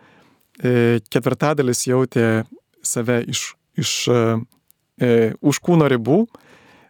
ketvirtadalis 0.58 1.86
jautė 1.86 2.48
save 2.82 3.20
iš, 3.30 3.52
iš 3.78 3.92
e, 4.10 4.20
už 5.38 5.60
kūno 5.62 5.86
ribų, 5.92 6.24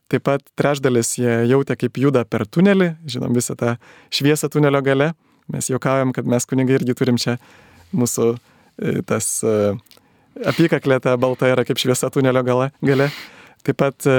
taip 0.08 0.24
pat 0.30 0.46
trečdalis 0.56 1.18
jie 1.20 1.42
jautė, 1.52 1.76
kaip 1.76 2.00
juda 2.00 2.24
per 2.24 2.46
tunelį, 2.48 2.94
žinom 3.10 3.36
visą 3.36 3.58
tą 3.60 3.76
šviesą 4.14 4.48
tunelio 4.54 4.80
gale, 4.86 5.12
Mes 5.48 5.70
juokaujam, 5.72 6.12
kad 6.12 6.28
mes 6.28 6.46
kunigai 6.46 6.76
irgi 6.76 6.96
turim 6.98 7.18
čia 7.22 7.38
mūsų 7.96 8.34
e, 8.36 9.00
tas 9.08 9.30
e, 9.48 9.54
apykaklė 10.52 11.00
ta 11.04 11.16
balta 11.20 11.48
yra 11.54 11.64
kaip 11.68 11.80
šviesa 11.80 12.10
tunelio 12.12 12.44
gale. 12.44 12.72
gale. 12.84 13.08
Taip 13.64 13.80
pat 13.80 14.08
e, 14.12 14.18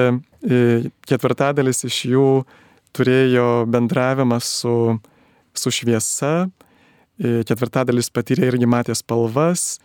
ketvirtadalis 1.08 1.84
iš 1.88 2.02
jų 2.12 2.28
turėjo 2.96 3.66
bendravimą 3.70 4.38
su, 4.44 4.98
su 5.54 5.72
šviesa, 5.74 6.48
ketvirtadalis 7.18 8.10
patyrė 8.14 8.52
irgi 8.52 8.68
matė 8.70 8.94
spalvas, 8.98 9.80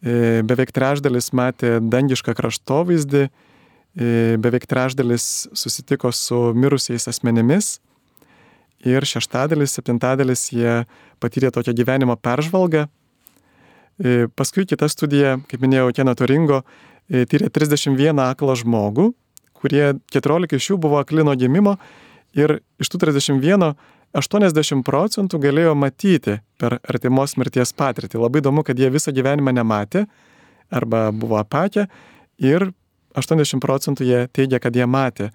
beveik 0.00 0.70
trečdalis 0.76 1.32
matė 1.34 1.80
dangišką 1.82 2.36
kraštovaizdį, 2.38 3.24
beveik 4.38 4.68
trečdalis 4.70 5.48
susitiko 5.56 6.12
su 6.14 6.52
mirusiais 6.54 7.08
asmenimis. 7.10 7.80
Ir 8.86 9.02
šeštadalis, 9.08 9.72
septintadalis 9.74 10.50
jie 10.52 10.84
patyrė 11.22 11.50
tokią 11.54 11.74
gyvenimo 11.74 12.14
peržvalgą. 12.20 12.86
E, 13.96 14.26
paskui 14.36 14.66
kita 14.68 14.88
studija, 14.92 15.38
kaip 15.48 15.62
minėjau, 15.64 15.88
Kenato 15.96 16.28
Ringo, 16.28 16.60
e, 17.08 17.24
tyrė 17.24 17.48
31 17.48 18.20
aklą 18.20 18.56
žmogų, 18.60 19.08
kurie 19.60 19.94
14 20.14 20.56
iš 20.58 20.70
jų 20.72 20.80
buvo 20.82 21.00
aklino 21.00 21.34
gimimo 21.38 21.76
ir 22.36 22.58
iš 22.82 22.92
tų 22.92 23.02
31 23.06 23.74
80 24.16 24.84
procentų 24.86 25.40
galėjo 25.42 25.74
matyti 25.76 26.38
per 26.56 26.78
artimos 26.88 27.34
mirties 27.36 27.74
patirtį. 27.76 28.20
Labai 28.22 28.40
įdomu, 28.40 28.62
kad 28.64 28.78
jie 28.78 28.88
visą 28.92 29.12
gyvenimą 29.12 29.52
nematė 29.56 30.06
arba 30.72 31.10
buvo 31.12 31.36
apakę 31.40 31.86
ir 32.40 32.70
80 33.16 33.60
procentų 33.60 34.06
jie 34.06 34.22
teigia, 34.32 34.60
kad 34.60 34.76
jie 34.76 34.86
matė, 34.88 35.30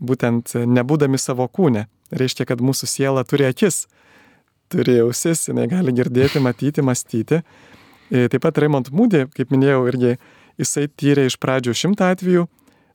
būtent 0.00 0.54
nebūdami 0.54 1.20
savo 1.20 1.48
kūne 1.48 1.86
reiškia, 2.12 2.46
kad 2.48 2.62
mūsų 2.62 2.88
siela 2.88 3.24
turi 3.28 3.46
akis, 3.48 3.86
turi 4.72 4.98
ausis, 5.02 5.46
jinai 5.48 5.68
gali 5.70 5.94
girdėti, 5.96 6.42
matyti, 6.44 6.84
mąstyti. 6.84 7.42
E, 8.12 8.26
taip 8.32 8.42
pat 8.44 8.58
Raymond 8.60 8.92
Moody, 8.92 9.24
kaip 9.36 9.52
minėjau, 9.52 9.84
irgi 9.90 10.16
jisai 10.60 10.88
tyrė 10.88 11.26
iš 11.28 11.38
pradžių 11.40 11.74
šimtą 11.82 12.12
atvejų, 12.14 12.46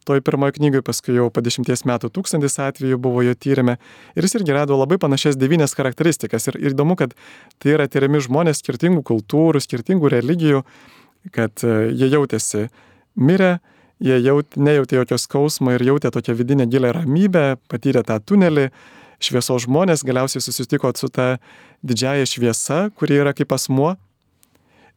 toj 0.07 0.23
pirmoji 0.25 0.57
knygai, 0.57 0.81
paskui 0.85 1.17
jau 1.17 1.27
po 1.33 1.43
dešimties 1.43 1.83
metų 1.89 2.09
tūkstantis 2.15 2.57
atvejų 2.63 2.99
buvo 3.03 3.23
jo 3.25 3.35
tyrimė 3.35 3.77
ir 4.15 4.27
jis 4.27 4.37
irgi 4.39 4.55
rado 4.55 4.77
labai 4.79 4.99
panašias 5.01 5.37
devynias 5.39 5.75
charakteristikas. 5.77 6.47
Ir, 6.51 6.59
ir 6.61 6.75
įdomu, 6.75 6.97
kad 6.99 7.15
tai 7.61 7.75
yra 7.75 7.87
tyriami 7.91 8.23
žmonės 8.23 8.63
skirtingų 8.63 9.03
kultūrų, 9.07 9.61
skirtingų 9.63 10.13
religijų, 10.15 10.63
kad 11.35 11.63
e, 11.67 11.89
jie 11.91 12.11
jautėsi 12.13 12.67
mirę, 13.17 13.57
jie 14.03 14.19
jaut, 14.21 14.57
nejautė 14.57 15.01
jokio 15.01 15.17
skausmo 15.21 15.73
ir 15.75 15.83
jautė 15.85 16.11
tokią 16.13 16.35
vidinę 16.37 16.67
gilę 16.69 16.93
ramybę, 16.95 17.45
patyrė 17.71 18.05
tą 18.07 18.19
tunelį, 18.21 18.69
šviesos 19.23 19.65
žmonės 19.65 20.05
galiausiai 20.05 20.43
susitiko 20.43 20.91
su 20.95 21.09
ta 21.09 21.37
didžiaja 21.85 22.27
šviesa, 22.29 22.87
kuri 22.97 23.17
yra 23.23 23.33
kaip 23.37 23.53
asmuo, 23.55 23.95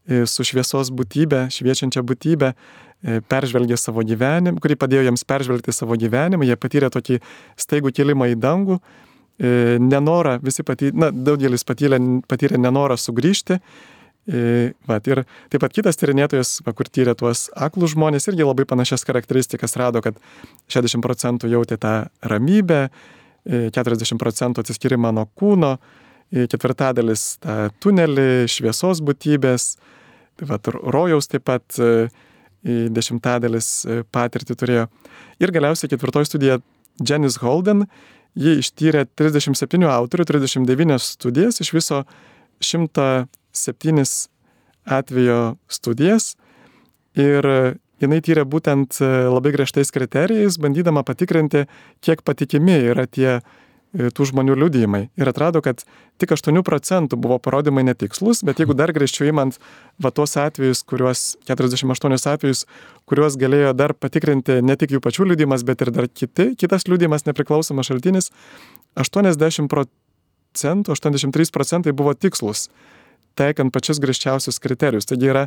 e, 0.07 0.25
su 0.29 0.45
šviesos 0.45 0.93
būtybė, 0.93 1.47
šviečiančia 1.55 2.05
būtybė, 2.05 2.55
peržvelgė 3.03 3.79
savo 3.81 4.05
gyvenimą, 4.07 4.61
kuri 4.61 4.77
padėjo 4.81 5.07
jiems 5.09 5.25
peržvelgti 5.29 5.73
savo 5.73 5.97
gyvenimą, 6.01 6.45
jie 6.45 6.57
patyrė 6.61 6.91
tokį 6.93 7.21
staigų 7.61 7.95
kilimą 7.97 8.29
į 8.35 8.37
dangų, 8.41 8.81
e, 8.81 9.79
nenorą, 9.81 10.37
visi 10.45 10.67
patyrė, 10.67 10.93
na, 10.97 11.09
daugelis 11.11 11.65
patyrė, 11.65 12.01
patyrė 12.29 12.61
nenorą 12.61 12.99
sugrįžti. 13.01 13.61
Vat, 14.87 15.07
ir 15.09 15.25
taip 15.51 15.63
pat 15.65 15.73
kitas 15.75 15.97
tyrinėtojas, 15.99 16.61
kur 16.77 16.87
tyrė 16.87 17.17
tuos 17.19 17.49
aklus 17.57 17.97
žmonės, 17.97 18.29
irgi 18.29 18.45
labai 18.45 18.67
panašias 18.69 19.03
charakteristikas 19.09 19.75
rado, 19.81 20.03
kad 20.05 20.21
60 20.71 21.03
procentų 21.03 21.49
jautė 21.51 21.81
tą 21.81 21.95
ramybę, 22.23 22.91
40 23.49 24.21
procentų 24.21 24.63
atsiskyrimą 24.63 25.11
nuo 25.17 25.25
kūno, 25.41 25.73
ketvirtadalis 26.31 27.41
tą 27.43 27.57
tunelį, 27.83 28.47
šviesos 28.53 29.01
būtybės, 29.03 29.73
tai 30.39 30.51
va, 30.53 30.61
rojaus 30.69 31.31
taip 31.33 31.49
pat 31.49 31.81
dešimtadalis 32.65 33.69
patirtį 34.13 34.57
turėjo. 34.59 34.87
Ir 35.41 35.53
galiausiai 35.55 35.91
ketvirtoji 35.93 36.29
studija 36.29 36.59
Janice 37.01 37.41
Holden, 37.41 37.87
ji 38.39 38.59
ištyrė 38.61 39.07
37 39.19 39.87
autorių, 39.89 40.27
39 40.29 40.99
studijas, 41.03 41.61
iš 41.65 41.73
viso 41.75 42.03
septynis 43.53 44.29
atvejo 44.85 45.57
studijas 45.71 46.35
ir 47.19 47.47
jinai 48.01 48.21
tyrė 48.25 48.47
būtent 48.49 49.01
labai 49.03 49.53
griežtais 49.55 49.91
kriterijais, 49.93 50.59
bandydama 50.61 51.03
patikrinti, 51.07 51.67
kiek 52.05 52.23
patikimi 52.25 52.79
yra 52.93 53.07
tie 53.11 53.33
e, 53.39 53.43
tų 53.91 54.27
žmonių 54.31 54.55
liudijimai. 54.61 55.03
Ir 55.19 55.31
atrado, 55.31 55.63
kad 55.65 55.83
tik 56.23 56.35
8 56.37 56.63
procentų 56.67 57.19
buvo 57.21 57.41
parodymai 57.43 57.83
netikslus, 57.89 58.45
bet 58.47 58.61
jeigu 58.63 58.77
dar 58.79 58.93
griežčiau 58.95 59.31
įmant 59.31 59.59
va 59.99 60.13
tuos 60.15 60.37
atvejus, 60.39 60.85
kuriuos, 60.87 61.25
48 61.51 62.17
atvejus, 62.35 62.67
kuriuos 63.11 63.39
galėjo 63.41 63.75
dar 63.75 63.95
patikrinti 63.95 64.61
ne 64.63 64.79
tik 64.79 64.95
jų 64.95 65.03
pačių 65.03 65.33
liudijimas, 65.33 65.67
bet 65.67 65.83
ir 65.83 65.91
dar 65.97 66.07
kiti, 66.07 66.53
kitas 66.61 66.87
liudijimas 66.87 67.27
nepriklausomas 67.27 67.91
šaltinis, 67.91 68.31
80 69.01 69.71
procentų, 69.71 70.95
83 70.95 71.55
procentai 71.55 71.97
buvo 71.97 72.15
tikslus 72.15 72.69
taikant 73.39 73.73
pačius 73.73 74.01
griežčiausius 74.03 74.61
kriterijus. 74.63 75.09
Taigi 75.09 75.31
yra 75.31 75.47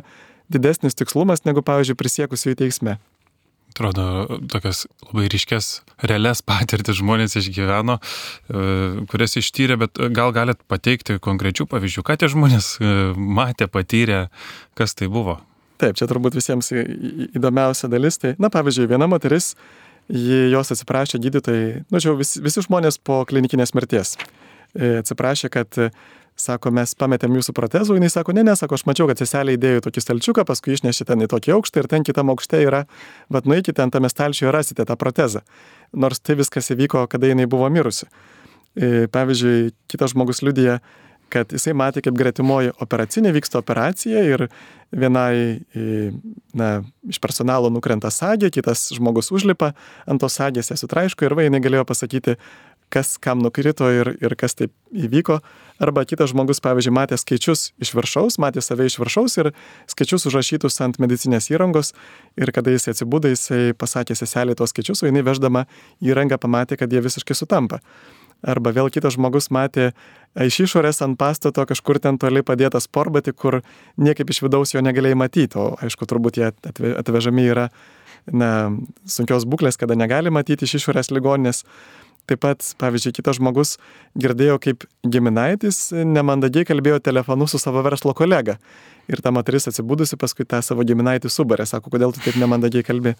didesnis 0.52 0.96
tikslumas 0.98 1.44
negu, 1.48 1.62
pavyzdžiui, 1.64 1.98
prisiekusiųjų 2.00 2.60
teisme. 2.64 2.98
Atrodo, 3.74 4.38
tokias 4.46 4.84
labai 5.08 5.24
ryškės, 5.32 5.68
realias 6.06 6.44
patirtis 6.46 7.00
žmonės 7.00 7.32
išgyveno, 7.40 7.96
e, 7.98 8.66
kurias 9.10 9.34
ištyrė, 9.40 9.76
bet 9.80 9.98
gal 10.14 10.30
galit 10.36 10.60
pateikti 10.70 11.16
konkrečių 11.18 11.66
pavyzdžių, 11.72 12.04
ką 12.06 12.14
tie 12.22 12.28
žmonės 12.30 12.68
e, 12.78 12.92
matė, 13.18 13.66
patyrė, 13.66 14.28
kas 14.78 14.94
tai 14.94 15.10
buvo? 15.10 15.40
Taip, 15.82 15.98
čia 15.98 16.06
turbūt 16.06 16.38
visiems 16.38 16.70
įdomiausia 16.70 17.90
dalis. 17.90 18.20
Tai, 18.22 18.36
na, 18.38 18.46
pavyzdžiui, 18.54 18.86
viena 18.94 19.10
moteris, 19.10 19.56
ji, 20.06 20.52
jos 20.54 20.70
atsiprašė 20.70 21.18
gydytojai, 21.26 21.70
nu, 21.90 21.98
čia 21.98 22.14
visi, 22.14 22.44
visi 22.46 22.62
žmonės 22.62 23.02
po 23.02 23.24
klinikinės 23.26 23.74
mirties. 23.74 24.14
E, 24.70 25.00
atsiprašė, 25.02 25.50
kad 25.50 25.82
sako, 26.38 26.72
mes 26.74 26.94
pametėm 26.98 27.36
jūsų 27.38 27.54
protezų, 27.56 27.96
jinai 27.98 28.10
sako, 28.12 28.34
ne, 28.36 28.44
ne, 28.46 28.56
sako, 28.58 28.78
aš 28.78 28.84
mačiau, 28.88 29.06
kad 29.10 29.20
seselė 29.20 29.54
įdėjo 29.58 29.84
tokį 29.86 30.02
stalčiuką, 30.02 30.44
paskui 30.48 30.74
išnešė 30.74 31.06
ten 31.10 31.24
į 31.24 31.30
tokį 31.30 31.54
aukštą 31.56 31.84
ir 31.84 31.90
ten 31.90 32.06
kitam 32.06 32.32
aukšte 32.34 32.62
yra, 32.64 32.84
bet 33.32 33.46
nueikite 33.50 33.84
ant 33.84 33.94
tame 33.94 34.10
stalčiuje 34.10 34.52
rasite 34.54 34.86
tą 34.88 34.98
protezą. 34.98 35.44
Nors 35.94 36.20
tai 36.20 36.38
viskas 36.40 36.72
įvyko, 36.74 37.06
kada 37.10 37.30
jinai 37.30 37.46
buvo 37.50 37.70
mirusi. 37.70 38.10
E, 38.74 39.06
pavyzdžiui, 39.14 39.70
kitas 39.90 40.14
žmogus 40.16 40.42
liudija, 40.42 40.80
kad 41.32 41.50
jisai 41.54 41.74
matė, 41.76 42.02
kaip 42.04 42.16
gretimoji 42.18 42.72
operacinė 42.82 43.32
vyksta 43.34 43.58
operacija 43.58 44.22
ir 44.26 44.46
vienai 44.94 45.62
e, 45.74 46.10
na, 46.54 46.68
iš 47.10 47.18
personalo 47.22 47.70
nukrenta 47.72 48.10
sagė, 48.14 48.50
kitas 48.54 48.86
žmogus 48.94 49.32
užlipa 49.34 49.72
ant 50.10 50.22
tos 50.22 50.36
sagės, 50.38 50.70
ją 50.70 50.78
sutraiško 50.78 51.26
ir 51.26 51.34
va, 51.38 51.46
jinai 51.46 51.62
galėjo 51.64 51.86
pasakyti, 51.88 52.36
kas 52.92 53.16
kam 53.22 53.42
nukrito 53.44 53.88
ir, 53.90 54.14
ir 54.22 54.34
kas 54.38 54.56
taip 54.58 54.72
įvyko. 54.94 55.40
Arba 55.82 56.04
kitas 56.06 56.30
žmogus, 56.30 56.60
pavyzdžiui, 56.62 56.94
matė 56.94 57.18
skaičius 57.18 57.72
iš 57.82 57.94
viršaus, 57.96 58.38
matė 58.42 58.62
save 58.62 58.86
iš 58.86 58.98
viršaus 59.02 59.38
ir 59.42 59.50
skaičius 59.90 60.28
užrašytus 60.30 60.78
ant 60.86 61.00
medicinės 61.02 61.50
įrangos. 61.50 61.94
Ir 62.38 62.54
kada 62.54 62.74
jis 62.74 62.92
atsibudo, 62.94 63.32
jisai 63.32 63.72
pasakė 63.78 64.14
seselį 64.18 64.54
tos 64.60 64.74
skaičius, 64.74 65.02
o 65.02 65.10
jinai 65.10 65.24
veždama 65.26 65.66
įrangą 66.04 66.38
pamatė, 66.38 66.78
kad 66.78 66.92
jie 66.92 67.02
visiškai 67.02 67.36
sutampa. 67.38 67.82
Arba 68.44 68.74
vėl 68.76 68.90
kitas 68.92 69.16
žmogus 69.16 69.48
matė 69.54 69.90
iš 70.36 70.60
išorės 70.66 71.00
ant 71.04 71.16
pastato 71.18 71.64
kažkur 71.66 71.98
ten 72.02 72.18
toli 72.20 72.44
padėtą 72.44 72.80
sportbatį, 72.82 73.32
kur 73.32 73.60
niekaip 73.96 74.30
iš 74.30 74.42
vidaus 74.44 74.74
jo 74.74 74.82
negalėjai 74.84 75.18
matyti, 75.18 75.58
o 75.58 75.72
aišku, 75.80 76.06
turbūt 76.10 76.40
jie 76.40 76.50
atvežami 77.00 77.46
yra 77.48 77.68
na, 78.32 78.50
sunkios 79.08 79.46
būklės, 79.48 79.78
kada 79.80 79.96
negali 79.96 80.32
matyti 80.32 80.68
iš 80.68 80.78
išorės 80.82 81.12
ligoninės. 81.14 81.64
Taip 82.24 82.40
pat, 82.40 82.64
pavyzdžiui, 82.80 83.12
kitas 83.18 83.36
žmogus 83.36 83.74
girdėjo, 84.16 84.56
kaip 84.62 84.86
giminaitis 85.04 85.90
nemandagiai 85.92 86.64
kalbėjo 86.64 87.02
telefonu 87.04 87.44
su 87.50 87.60
savo 87.60 87.82
verslo 87.84 88.14
kolega. 88.16 88.56
Ir 89.12 89.20
ta 89.20 89.32
moteris 89.34 89.68
atsibudusi 89.68 90.16
paskui 90.16 90.46
tą 90.48 90.62
savo 90.64 90.86
giminaitį 90.88 91.28
subarė, 91.28 91.66
sako, 91.68 91.92
kodėl 91.92 92.16
tu 92.16 92.24
taip 92.24 92.38
nemandagiai 92.40 92.86
kalbi. 92.86 93.12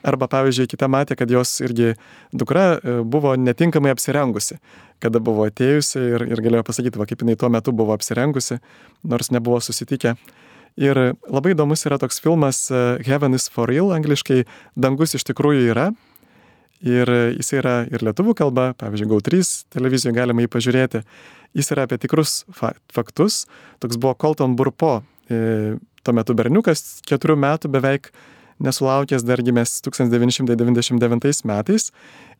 Arba, 0.00 0.30
pavyzdžiui, 0.32 0.70
kita 0.72 0.88
matė, 0.88 1.12
kad 1.20 1.28
jos 1.28 1.58
irgi 1.60 1.90
dukra 2.32 2.78
e, 2.78 2.94
buvo 3.04 3.34
netinkamai 3.36 3.92
apsirengusi, 3.92 4.56
kada 5.04 5.20
buvo 5.20 5.44
atėjusi 5.44 6.00
ir, 6.00 6.24
ir 6.32 6.40
galėjo 6.40 6.64
pasakyti, 6.64 6.96
va, 6.96 7.04
kaip 7.10 7.20
jinai 7.20 7.36
tuo 7.36 7.50
metu 7.52 7.74
buvo 7.76 7.92
apsirengusi, 7.92 8.62
nors 9.04 9.28
nebuvo 9.34 9.60
susitikę. 9.60 10.14
Ir 10.80 11.00
labai 11.28 11.52
įdomus 11.52 11.84
yra 11.84 12.00
toks 12.00 12.22
filmas 12.24 12.62
e, 12.72 12.80
Heaven 13.04 13.36
is 13.36 13.50
for 13.52 13.68
real, 13.68 13.92
angliškai 13.92 14.46
dangus 14.80 15.12
iš 15.18 15.28
tikrųjų 15.28 15.68
yra, 15.74 15.90
Ir 16.80 17.10
jis 17.36 17.52
yra 17.58 17.74
ir 17.92 18.00
lietuvių 18.06 18.32
kalba, 18.38 18.70
pavyzdžiui, 18.80 19.10
GAU3 19.10 19.48
televizijoje 19.74 20.16
galima 20.16 20.46
jį 20.46 20.50
pažiūrėti. 20.54 21.02
Jis 21.56 21.68
yra 21.74 21.84
apie 21.84 21.98
tikrus 22.00 22.44
faktus. 22.56 23.44
Toks 23.82 23.98
buvo 24.00 24.14
Colton 24.16 24.54
Burpo, 24.56 25.02
e, 25.28 25.76
tuo 26.00 26.14
metu 26.16 26.36
berniukas, 26.38 27.02
keturių 27.08 27.36
metų 27.42 27.68
beveik 27.74 28.08
nesulaukęs 28.64 29.24
dar 29.28 29.42
gimęs 29.44 29.80
1999 29.84 31.44
metais. 31.44 31.90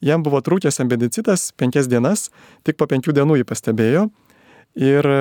Jam 0.01 0.25
buvo 0.25 0.41
trūkęs 0.41 0.81
ambedicitas 0.81 1.51
penkias 1.61 1.89
dienas, 1.89 2.29
tik 2.65 2.81
po 2.81 2.89
penkių 2.89 3.13
dienų 3.17 3.41
jį 3.41 3.49
pastebėjo. 3.49 4.09
Ir 4.81 5.05
e, 5.11 5.21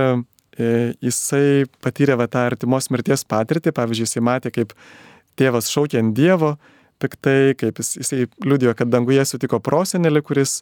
jisai 1.03 1.67
patyrė 1.83 2.19
va 2.19 2.27
tą 2.31 2.47
artimos 2.51 2.91
mirties 2.93 3.25
patirtį, 3.27 3.75
pavyzdžiui, 3.75 4.07
jisai 4.07 4.23
matė, 4.23 4.51
kaip 4.55 4.75
tėvas 5.39 5.71
šaukė 5.71 6.03
ant 6.03 6.15
Dievo, 6.15 6.57
piktai, 6.99 7.55
kaip 7.59 7.79
jis, 7.81 7.95
jisai 8.01 8.27
liudijo, 8.45 8.73
kad 8.77 8.91
danguje 8.91 9.25
sutiko 9.25 9.59
prosenelį, 9.63 10.23
kuris 10.25 10.59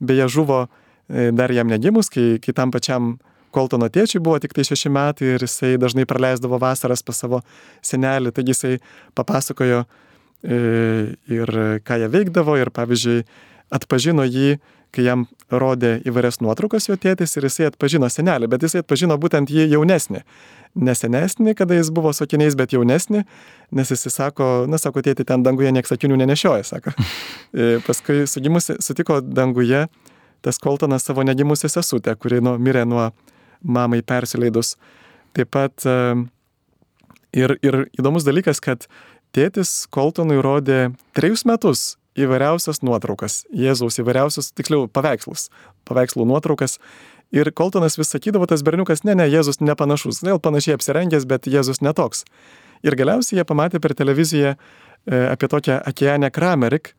beje 0.00 0.28
žuvo 0.32 0.62
e, 0.64 1.30
dar 1.36 1.52
jam 1.54 1.70
negimus, 1.70 2.10
kai, 2.12 2.38
kai 2.42 2.56
tam 2.56 2.74
pačiam 2.74 3.16
Koltono 3.50 3.88
tėčiui 3.90 4.20
buvo 4.22 4.38
tik 4.38 4.52
tai 4.54 4.62
šeši 4.62 4.92
metai 4.94 5.32
ir 5.34 5.42
jisai 5.42 5.72
dažnai 5.82 6.04
praleisdavo 6.06 6.60
vasaras 6.62 7.02
pas 7.02 7.18
savo 7.18 7.40
senelį, 7.82 8.30
taigi 8.30 8.54
jisai 8.54 8.76
papasakojo 9.18 9.80
e, 9.82 10.58
ir 11.34 11.54
ką 11.82 11.98
jie 11.98 12.10
veikdavo 12.12 12.54
ir 12.60 12.70
pavyzdžiui 12.76 13.24
atpažino 13.74 14.22
jį 14.22 14.60
kai 14.94 15.04
jam 15.06 15.26
rodė 15.50 15.98
įvairias 16.06 16.40
nuotraukas 16.42 16.88
jo 16.88 16.96
tėtis 17.00 17.36
ir 17.36 17.46
jisai 17.46 17.68
atpažino 17.70 18.08
senelį, 18.10 18.48
bet 18.50 18.66
jisai 18.66 18.82
atpažino 18.84 19.16
būtent 19.20 19.50
jį 19.50 19.68
jaunesnį. 19.74 20.22
Ne 20.78 20.94
senesnį, 20.94 21.56
kada 21.58 21.74
jis 21.74 21.88
buvo 21.90 22.12
su 22.14 22.22
akiniais, 22.22 22.54
bet 22.58 22.70
jaunesnį, 22.70 23.24
nes 23.74 23.90
jisai 23.90 24.12
sako, 24.14 24.50
na, 24.70 24.78
sako, 24.78 25.02
tėti 25.02 25.26
ten 25.26 25.42
danguje 25.42 25.72
nieks 25.74 25.90
akinių 25.96 26.20
nenešioja, 26.22 26.66
sako. 26.74 26.94
E, 27.50 27.80
paskui 27.82 28.28
sugimusi, 28.30 28.76
sutiko 28.78 29.16
danguje 29.18 29.88
tas 30.46 30.60
Koltonas 30.62 31.02
savo 31.02 31.24
negimusią 31.26 31.66
sesutę, 31.72 32.14
kuri 32.14 32.38
nu, 32.38 32.52
mirė 32.62 32.84
nuo 32.86 33.08
mamai 33.66 34.04
persileidus. 34.06 34.76
Taip 35.34 35.50
pat 35.50 35.82
e, 35.82 35.96
ir, 37.34 37.56
ir 37.58 37.80
įdomus 37.98 38.22
dalykas, 38.22 38.62
kad 38.62 38.86
tėtis 39.34 39.88
Koltonui 39.90 40.38
rodė 40.38 40.92
trejus 41.18 41.42
metus 41.42 41.96
įvairiausias 42.18 42.82
nuotraukas, 42.86 43.44
Jėzaus 43.54 44.00
įvairiausius, 44.02 44.50
tiksliau, 44.56 44.88
paveikslus, 44.90 45.48
paveikslų 45.88 46.26
nuotraukas. 46.28 46.78
Ir 47.30 47.52
Koltonas 47.54 47.94
vis 47.98 48.10
sakydavo, 48.10 48.48
tas 48.50 48.64
berniukas, 48.66 49.04
ne, 49.06 49.14
ne, 49.14 49.28
Jėzus 49.30 49.60
nepanašus, 49.62 50.22
vėl 50.26 50.40
panašiai 50.42 50.74
apsirengęs, 50.78 51.28
bet 51.30 51.46
Jėzus 51.46 51.78
netoks. 51.84 52.24
Ir 52.82 52.96
galiausiai 52.98 53.38
jie 53.38 53.46
pamatė 53.46 53.78
per 53.82 53.94
televiziją 53.94 54.56
e, 54.56 54.58
apie 55.28 55.50
tokią 55.52 55.78
Akianę 55.86 56.32
Kramerik, 56.34 56.94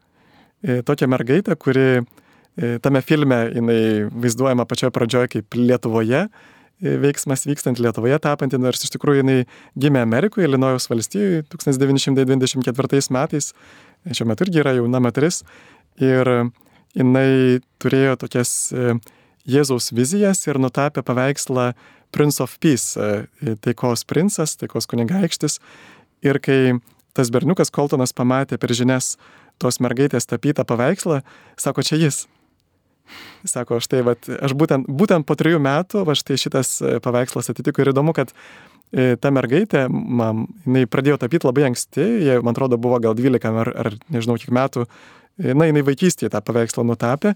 e, 0.64 0.80
tokią 0.88 1.10
mergaitę, 1.12 1.58
kuri 1.60 1.86
e, 2.00 2.80
tame 2.80 3.02
filme 3.04 3.44
jinai 3.52 4.08
vaizduojama 4.08 4.68
pačioje 4.70 4.96
pradžioje 4.96 5.36
kaip 5.36 5.60
Lietuvoje, 5.60 6.28
veiksmas 6.82 7.44
vykstant 7.46 7.78
Lietuvoje 7.84 8.18
tapanti, 8.24 8.58
nors 8.58 8.82
iš 8.86 8.96
tikrųjų 8.96 9.22
jinai 9.22 9.38
gimė 9.78 10.02
Amerikoje, 10.02 10.48
Ilinojaus 10.48 10.88
valstijoje 10.90 11.44
1924 11.52 13.02
metais, 13.14 13.52
šiuo 14.10 14.28
metu 14.30 14.48
irgi 14.48 14.64
yra 14.64 14.74
jauna 14.78 15.02
moteris 15.04 15.44
ir 16.02 16.28
jinai 16.98 17.62
turėjo 17.82 18.18
tokias 18.26 18.72
e, 18.74 18.96
Jėzaus 19.50 19.90
vizijas 19.98 20.44
ir 20.46 20.60
nutapė 20.62 21.02
paveikslą 21.06 21.72
Prince 22.12 22.44
of 22.44 22.58
Peace, 22.62 23.00
e, 23.00 23.56
taikos 23.64 24.04
princas, 24.06 24.58
taikos 24.60 24.88
kunigaikštis. 24.92 25.60
Ir 26.22 26.38
kai 26.44 26.78
tas 27.18 27.32
berniukas 27.34 27.72
Koltonas 27.74 28.14
pamatė 28.14 28.60
per 28.62 28.74
žinias 28.76 29.16
tos 29.62 29.80
mergaitės 29.82 30.28
tapytą 30.30 30.66
paveikslą, 30.68 31.22
sako, 31.60 31.86
čia 31.86 32.00
jis. 32.02 32.26
Sako, 33.48 33.80
štai, 33.82 34.04
vat, 34.06 34.28
aš 34.30 34.54
būtent, 34.58 34.86
būtent 34.86 35.26
po 35.26 35.38
trijų 35.38 35.62
metų, 35.64 36.06
va 36.06 36.14
štai 36.18 36.38
šitas 36.38 36.76
e, 36.82 37.00
paveikslas 37.04 37.50
atitiko 37.54 37.82
ir 37.82 37.94
įdomu, 37.94 38.14
kad 38.18 38.36
E, 38.92 39.16
ta 39.24 39.30
mergaitė, 39.32 39.86
man, 39.88 40.50
jinai 40.66 40.84
pradėjo 40.92 41.16
tapyti 41.22 41.48
labai 41.48 41.70
anksti, 41.70 42.04
jie, 42.26 42.34
man 42.44 42.52
atrodo, 42.52 42.76
buvo 42.82 42.98
gal 43.00 43.16
12 43.16 43.48
ar, 43.62 43.70
ar 43.72 43.94
nežinau 44.12 44.36
kiek 44.40 44.52
metų, 44.56 44.84
e, 45.40 45.54
na, 45.56 45.70
jinai 45.70 45.84
vaikystėje 45.88 46.34
tą 46.34 46.42
paveikslą 46.44 46.84
nutapė 46.90 47.32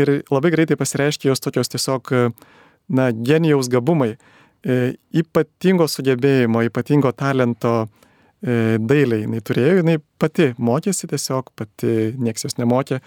ir 0.00 0.12
labai 0.32 0.54
greitai 0.54 0.78
pasireiškė 0.80 1.28
jos 1.28 1.44
tokios 1.44 1.68
tiesiog, 1.72 2.14
na, 2.88 3.10
genijaus 3.12 3.68
gabumai, 3.72 4.14
ypatingo 4.66 5.86
sugebėjimo, 5.88 6.64
ypatingo 6.66 7.12
talento 7.16 7.74
dailiai 8.42 9.22
jinai 9.24 9.40
turėjo, 9.44 9.78
jinai 9.80 9.96
pati 10.20 10.50
mokėsi 10.60 11.08
tiesiog, 11.10 11.52
pati 11.56 11.92
nieks 12.20 12.44
jos 12.44 12.58
nemokė, 12.60 13.00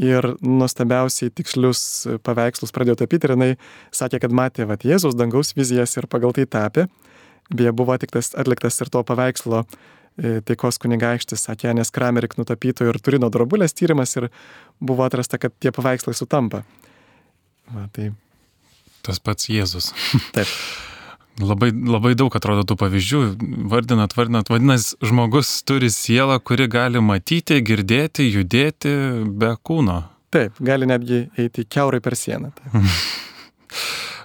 ir 0.00 0.26
nuostabiausiai 0.40 1.32
tikslius 1.34 1.82
paveikslus 2.24 2.72
pradėjo 2.74 2.98
tapyti 3.02 3.28
ir 3.28 3.34
jinai 3.36 3.50
sakė, 3.94 4.22
kad 4.24 4.34
matė 4.34 4.66
vat, 4.68 4.86
Jėzus 4.86 5.16
dangaus 5.18 5.52
vizijas 5.56 5.96
ir 6.00 6.08
pagal 6.10 6.34
tai 6.36 6.46
tapė. 6.46 6.86
Beje, 7.52 7.72
buvo 7.76 7.92
atliktas, 7.92 8.32
atliktas 8.38 8.80
ir 8.80 8.88
to 8.92 9.02
paveikslo 9.04 9.64
e, 9.64 10.38
taikos 10.48 10.78
kunigaikštis 10.80 11.50
Akenės 11.52 11.92
Kramerik 11.92 12.38
nutapyto 12.38 12.86
ir 12.88 13.00
Turino 13.02 13.28
drobulės 13.32 13.76
tyrimas 13.76 14.16
ir 14.16 14.30
buvo 14.80 15.04
atrasta, 15.04 15.40
kad 15.42 15.52
tie 15.60 15.74
paveikslai 15.74 16.16
sutampa. 16.16 16.62
Va, 17.72 17.88
tai... 17.92 18.12
Tas 19.02 19.18
pats 19.18 19.50
Jėzus. 19.50 19.90
Taip. 20.32 20.48
Labai, 21.40 21.70
labai 21.72 22.12
daug 22.18 22.34
atrodo 22.36 22.60
tų 22.68 22.76
pavyzdžių, 22.82 23.20
vardinat, 23.72 24.12
vardinat, 24.12 24.50
vadinasi, 24.52 24.98
žmogus 25.00 25.62
turi 25.64 25.88
sielą, 25.88 26.36
kuri 26.44 26.66
gali 26.68 27.00
matyti, 27.00 27.62
girdėti, 27.64 28.26
judėti 28.28 28.92
be 29.40 29.54
kūno. 29.64 30.02
Taip, 30.32 30.60
gali 30.60 30.88
netgi 30.88 31.24
eiti 31.40 31.64
keurai 31.64 32.02
per 32.04 32.18
sieną. 32.20 32.52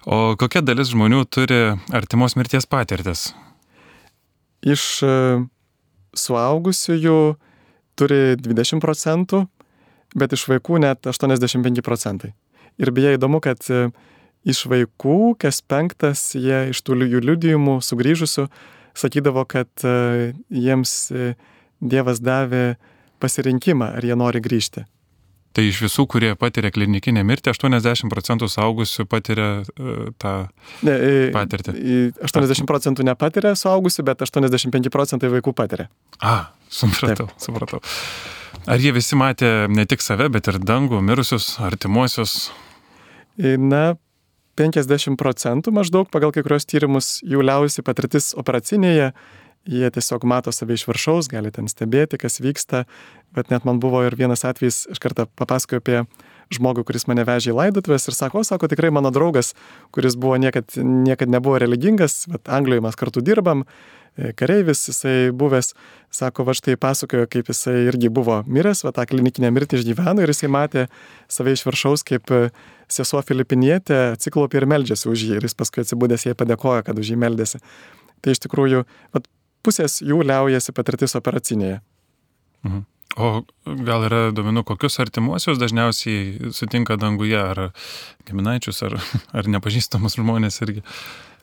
O 0.08 0.38
kokia 0.40 0.62
dalis 0.64 0.88
žmonių 0.94 1.26
turi 1.28 1.58
artimos 1.92 2.38
mirties 2.40 2.64
patirtis? 2.64 3.34
Iš 4.64 4.84
e, 5.04 5.16
suaugusiųjų 6.16 7.18
turi 8.00 8.20
20 8.40 8.80
procentų, 8.80 9.42
bet 10.16 10.36
iš 10.38 10.46
vaikų 10.48 10.80
net 10.86 11.10
85 11.12 11.84
procentai. 11.84 12.32
Ir 12.80 12.94
beje 12.96 13.18
įdomu, 13.18 13.42
kad 13.44 13.68
e, 13.68 13.90
iš 14.48 14.64
vaikų, 14.72 15.36
kas 15.42 15.62
penktas, 15.62 16.32
jie 16.38 16.70
iš 16.72 16.82
tų 16.86 17.02
jų 17.04 17.24
liudijimų 17.32 17.80
sugrįžusių 17.84 18.48
sakydavo, 18.98 19.46
kad 19.50 19.70
e, 19.86 20.34
jiems 20.50 21.00
e, 21.12 21.32
Dievas 21.78 22.18
davė 22.18 22.80
pasirinkimą, 23.22 23.92
ar 24.00 24.06
jie 24.06 24.16
nori 24.18 24.40
grįžti. 24.42 24.82
Tai 25.54 25.66
iš 25.66 25.80
visų, 25.82 26.08
kurie 26.10 26.32
patiria 26.38 26.72
klinikinę 26.74 27.22
mirtį, 27.26 27.52
80 27.54 28.10
procentų 28.14 28.50
saugusių 28.50 29.06
patiria 29.10 29.48
uh, 29.62 30.10
tą 30.22 30.34
ne, 30.86 30.96
patirtį. 31.34 31.74
80 32.26 32.66
procentų 32.70 33.06
nepatiria 33.06 33.56
saugusių, 33.58 34.06
bet 34.10 34.22
85 34.26 34.90
procentai 34.94 35.32
vaikų 35.34 35.54
patiria. 35.58 35.88
A, 36.18 36.52
supratau, 36.70 37.26
Taip. 37.30 37.42
supratau. 37.42 37.82
Ar 38.70 38.82
jie 38.82 38.94
visi 38.94 39.18
matė 39.18 39.52
ne 39.70 39.86
tik 39.90 40.06
save, 40.06 40.30
bet 40.34 40.50
ir 40.50 40.58
dangų, 40.62 41.02
mirusius, 41.06 41.56
artimuosius? 41.66 42.52
Na, 43.38 43.96
50 44.58 45.18
procentų 45.20 45.74
maždaug 45.76 46.10
pagal 46.14 46.34
kai 46.34 46.44
kurios 46.46 46.66
tyrimus 46.70 47.18
jų 47.26 47.44
liausi 47.46 47.84
patirtis 47.86 48.34
operacinėje, 48.38 49.12
jie 49.68 49.92
tiesiog 49.92 50.24
mato 50.28 50.54
save 50.56 50.78
iš 50.78 50.88
viršaus, 50.88 51.30
gali 51.32 51.52
ten 51.54 51.68
stebėti, 51.70 52.20
kas 52.22 52.40
vyksta, 52.44 52.86
bet 53.36 53.52
net 53.52 53.68
man 53.68 53.82
buvo 53.84 54.02
ir 54.08 54.16
vienas 54.18 54.46
atvejis, 54.48 54.86
iš 54.94 55.02
karto 55.04 55.28
papasakoju 55.40 55.84
apie 55.84 56.00
žmogų, 56.56 56.86
kuris 56.88 57.08
mane 57.12 57.26
vežė 57.28 57.52
į 57.52 57.58
laidotuvės 57.58 58.08
ir 58.08 58.16
sako, 58.16 58.46
sako, 58.48 58.70
tikrai 58.72 58.92
mano 58.96 59.12
draugas, 59.12 59.54
kuris 59.96 60.16
buvo 60.16 60.38
niekad, 60.40 60.72
niekad 60.80 61.32
nebuvo 61.32 61.60
religingas, 61.60 62.24
bet 62.32 62.48
Anglijoje 62.48 62.86
mes 62.88 63.00
kartu 63.00 63.24
dirbam, 63.26 63.66
kareivis, 64.40 64.82
jisai 64.90 65.30
buvęs, 65.36 65.74
sako, 66.14 66.46
va 66.48 66.56
štai 66.58 66.78
pasakojo, 66.82 67.28
kaip 67.32 67.52
jisai 67.52 67.76
irgi 67.88 68.10
buvo 68.14 68.40
miręs, 68.48 68.84
va 68.88 68.94
tą 68.96 69.06
klinikinę 69.10 69.52
mirtį 69.54 69.82
išgyveno 69.82 70.24
ir 70.24 70.34
jisai 70.34 70.50
matė 70.54 70.88
save 71.32 71.54
iš 71.58 71.66
viršaus 71.68 72.06
kaip 72.08 72.34
sesuo 72.92 73.22
Filipinietė 73.26 74.00
atsiklaupė 74.16 74.62
ir 74.62 74.68
meldžiasi 74.74 75.10
už 75.12 75.26
jį 75.28 75.40
ir 75.40 75.48
jis 75.48 75.58
paskui 75.58 75.84
atsibūdęs 75.84 76.30
jai 76.30 76.36
padėkoja, 76.40 76.86
kad 76.88 77.00
už 77.00 77.14
jį 77.14 77.20
meldėsi. 77.24 77.62
Tai 78.24 78.34
iš 78.34 78.42
tikrųjų, 78.48 78.84
vat, 79.14 79.28
pusės 79.66 80.00
jų 80.02 80.22
liaujasi 80.26 80.76
patirtis 80.76 81.18
operacinėje. 81.20 81.82
Mhm. 82.66 82.86
O 83.18 83.30
gal 83.88 84.04
yra 84.06 84.20
duomenų, 84.36 84.62
kokius 84.68 85.00
artimuosius 85.02 85.58
dažniausiai 85.58 86.52
sutinka 86.54 87.00
danguje, 87.02 87.38
ar 87.40 87.72
giminaičius, 88.28 88.84
ar, 88.86 88.98
ar 89.38 89.50
nepažįstamus 89.56 90.20
žmonės 90.20 90.62
irgi? 90.66 90.84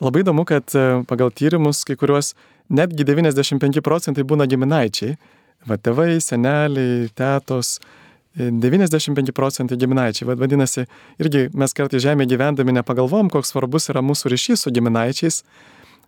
Labai 0.05 0.23
įdomu, 0.23 0.45
kad 0.47 0.75
e, 0.77 1.03
pagal 1.09 1.33
tyrimus 1.35 1.83
kai 1.87 1.97
kuriuos 1.99 2.35
netgi 2.69 3.05
95 3.05 3.83
procentai 3.85 4.25
būna 4.25 4.47
giminaičiai. 4.51 5.17
Va 5.69 5.79
tėvai, 5.81 6.19
seneliai, 6.21 7.09
tėtos, 7.17 7.79
95 8.37 9.33
procentai 9.33 9.79
giminaičiai. 9.79 10.35
Vadinasi, 10.35 10.85
irgi 11.23 11.47
mes 11.55 11.77
kartai 11.77 12.03
žemėje 12.03 12.35
gyvendami 12.35 12.75
nepagalvom, 12.75 13.31
koks 13.33 13.55
svarbus 13.55 13.89
yra 13.93 14.03
mūsų 14.03 14.33
ryšys 14.35 14.67
su 14.67 14.73
giminaičiais, 14.75 15.43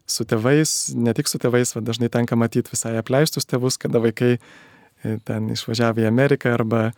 su 0.07 0.27
tėvais, 0.27 0.73
ne 0.95 1.15
tik 1.15 1.31
su 1.31 1.39
tėvais, 1.43 1.73
va, 1.77 1.83
dažnai 1.87 2.11
tenka 2.13 2.39
matyti 2.39 2.75
visai 2.75 2.97
apleistus 2.99 3.47
tėvus, 3.47 3.79
kada 3.79 4.03
vaikai 4.03 4.37
e, 4.37 5.19
ten 5.27 5.53
išvažiavę 5.55 6.03
į 6.03 6.11
Ameriką 6.11 6.53
arba 6.55 6.91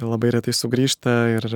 labai 0.00 0.34
retai 0.36 0.54
sugrįžta 0.54 1.16
ir 1.38 1.48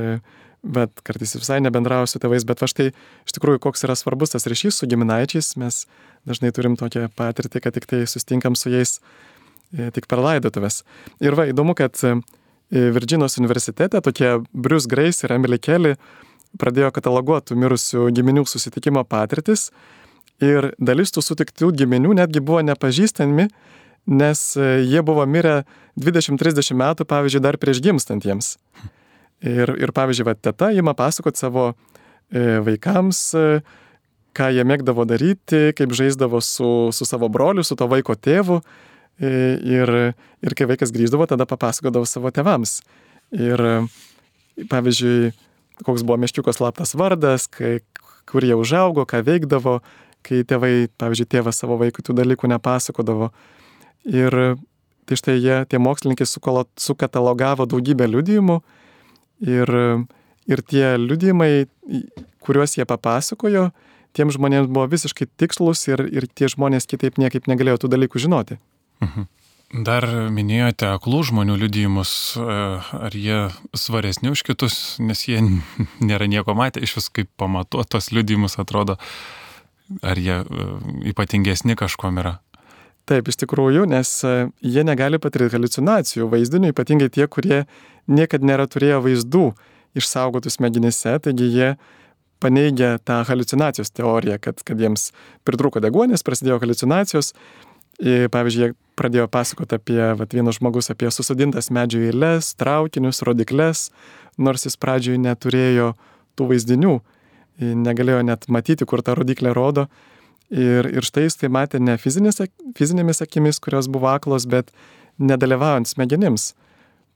bet 0.63 1.03
kartais 1.07 1.35
visai 1.37 1.61
nebendrauja 1.65 2.11
su 2.11 2.21
tėvais, 2.23 2.47
bet 2.47 2.63
va 2.63 2.69
štai 2.71 2.91
iš 2.93 3.37
tikrųjų 3.37 3.63
koks 3.65 3.87
yra 3.89 3.97
svarbus 3.99 4.35
tas 4.35 4.47
ryšys 4.47 4.79
su 4.79 4.89
giminaičiais, 4.91 5.55
mes 5.61 5.85
dažnai 6.29 6.53
turim 6.55 6.79
tokią 6.79 7.09
patirtį, 7.19 7.63
kad 7.65 7.75
tik 7.79 7.89
tai 7.91 8.05
sustinkam 8.11 8.55
su 8.59 8.71
jais 8.71 9.01
e, 9.75 9.91
tik 9.95 10.07
per 10.11 10.23
laidotuvės. 10.23 10.83
Ir 11.23 11.39
va, 11.39 11.49
įdomu, 11.51 11.75
kad 11.79 11.99
Virginos 12.73 13.37
universitete 13.37 14.01
tokie 14.01 14.39
Bruce 14.53 14.89
Grace 14.89 15.27
ir 15.27 15.35
Emily 15.35 15.59
Kelly 15.61 15.97
pradėjo 16.61 16.89
kataloguoti 16.97 17.57
mirusių 17.59 18.07
giminių 18.17 18.47
susitikimo 18.49 19.03
patirtis 19.05 19.69
ir 20.43 20.73
dalis 20.81 21.13
tų 21.13 21.25
sutiktų 21.25 21.69
giminių 21.83 22.17
netgi 22.17 22.41
buvo 22.41 22.63
nepažįstami, 22.65 23.49
nes 24.09 24.45
e, 24.57 24.71
jie 24.89 25.03
buvo 25.05 25.27
mirę 25.29 25.63
20-30 26.01 26.75
metų, 26.79 27.07
pavyzdžiui, 27.09 27.45
dar 27.45 27.61
prieš 27.61 27.83
gimstant 27.85 28.25
jiems. 28.27 28.57
Ir, 29.43 29.73
ir 29.83 29.91
pavyzdžiui, 29.95 30.27
va, 30.29 30.37
teta 30.39 30.71
ima 30.71 30.95
pasakoti 30.95 31.41
savo 31.43 31.73
e, 31.73 32.61
vaikams, 32.63 33.23
e, 33.35 33.47
ką 34.37 34.49
jie 34.55 34.65
mėgdavo 34.65 35.05
daryti, 35.09 35.73
kaip 35.77 35.95
žaisdavo 35.99 36.41
su, 36.45 36.71
su 36.95 37.07
savo 37.09 37.29
broliu, 37.33 37.65
su 37.67 37.77
to 37.77 37.89
vaiko 37.91 38.15
tėvu. 38.15 38.63
Ir, 39.23 39.91
ir 40.43 40.55
kai 40.57 40.67
vaikas 40.67 40.91
grįždavo, 40.95 41.27
tada 41.31 41.45
papasakodavo 41.47 42.09
savo 42.09 42.31
tevams. 42.35 42.79
Ir 43.37 43.61
pavyzdžiui, 44.71 45.33
koks 45.85 46.05
buvo 46.07 46.17
meškiuko 46.23 46.55
slaptas 46.57 46.95
vardas, 46.99 47.45
kai, 47.53 47.81
kur 48.31 48.47
jie 48.47 48.57
užaugo, 48.59 49.05
ką 49.09 49.21
veikdavo, 49.27 49.81
kai 50.27 50.43
tėvai, 50.49 50.89
pavyzdžiui, 50.99 51.29
tėvas 51.37 51.61
savo 51.61 51.77
vaikui 51.83 52.05
tų 52.07 52.17
dalykų 52.23 52.51
nepasakodavo. 52.55 53.31
Ir 54.09 54.39
tai 55.07 55.19
štai 55.19 55.37
jie, 55.37 55.59
tie 55.69 55.83
mokslininkai 55.83 56.27
sukatalogavo 56.27 57.69
daugybę 57.69 58.09
liudijimų 58.09 58.63
ir, 59.43 59.73
ir 60.49 60.65
tie 60.69 60.95
liudijimai, 61.01 61.67
kuriuos 62.43 62.77
jie 62.79 62.87
papasakojo, 62.89 63.71
tiem 64.17 64.33
žmonėms 64.33 64.71
buvo 64.73 64.89
visiškai 64.93 65.29
tikslus 65.41 65.87
ir, 65.91 66.05
ir 66.09 66.29
tie 66.29 66.51
žmonės 66.53 66.89
kitaip 66.91 67.21
niekaip 67.21 67.49
negalėjo 67.51 67.85
tų 67.85 67.95
dalykų 67.97 68.27
žinoti. 68.27 68.59
Mhm. 69.05 69.31
Dar 69.73 70.05
minėjote 70.29 70.85
aklų 70.93 71.23
žmonių 71.31 71.55
liudijimus, 71.63 72.37
e, 72.37 72.57
ar 73.09 73.15
jie 73.17 73.39
svaresni 73.73 74.29
už 74.29 74.43
kitus, 74.45 74.75
nes 75.01 75.25
jie 75.25 75.41
nėra 76.09 76.29
nieko 76.29 76.53
matę, 76.53 76.83
iš 76.85 76.99
vis 76.99 77.09
kaip 77.09 77.31
pamatuotos 77.41 78.11
liudijimus 78.13 78.59
atrodo, 78.61 78.99
ar 80.05 80.21
jie 80.21 80.43
e, 80.45 80.67
ypatingesni 81.15 81.79
kažkom 81.81 82.21
yra. 82.21 82.37
Taip, 83.13 83.29
iš 83.29 83.37
tikrųjų, 83.43 83.85
nes 83.93 84.11
e, 84.25 84.37
jie 84.65 84.85
negali 84.89 85.21
patirti 85.21 85.53
halucinacijų 85.53 86.31
vaizdinių, 86.33 86.71
ypatingai 86.73 87.11
tie, 87.13 87.27
kurie 87.29 87.65
niekada 88.09 88.49
nėra 88.49 88.65
turėję 88.71 89.03
vaizdų 89.05 89.51
išsaugotų 90.01 90.53
smegenyse, 90.55 91.19
taigi 91.21 91.51
jie 91.53 91.75
paneigia 92.41 92.95
tą 93.05 93.21
halucinacijos 93.29 93.93
teoriją, 93.93 94.39
kad, 94.41 94.65
kad 94.65 94.81
jiems 94.81 95.11
pritruko 95.45 95.83
degonės, 95.85 96.25
prasidėjo 96.25 96.57
halucinacijos 96.63 97.35
Pavyzdžiui, 98.03 98.73
jie 98.73 98.75
pradėjo 98.99 99.29
pasakoti 99.31 99.77
apie, 99.77 100.01
vat, 100.19 100.33
vienas 100.35 100.59
žmogus 100.59 100.91
apie 100.91 101.11
susodintas 101.13 101.69
medžių 101.71 102.07
eilės, 102.09 102.55
traukinius, 102.59 103.23
rodiklės, 103.23 103.91
nors 104.41 104.67
jis 104.67 104.79
pradžioj 104.81 105.21
neturėjo 105.23 105.93
tų 106.35 106.49
vaizdinių, 106.51 106.97
negalėjo 107.61 108.25
net 108.27 108.49
matyti, 108.49 108.89
kur 108.89 109.05
ta 109.07 109.15
rodiklė 109.15 109.53
rodo. 109.55 109.87
Ir, 110.53 110.89
ir 110.93 111.07
štai 111.07 111.27
jis 111.27 111.39
tai 111.41 111.49
matė 111.53 111.81
ne 111.81 111.97
fizinės, 112.01 112.43
fizinėmis 112.77 113.25
akimis, 113.25 113.61
kurios 113.63 113.89
buvo 113.89 114.11
aklos, 114.13 114.45
bet 114.45 114.69
nedalyvaujant 115.23 115.89
smegenims, 115.89 116.51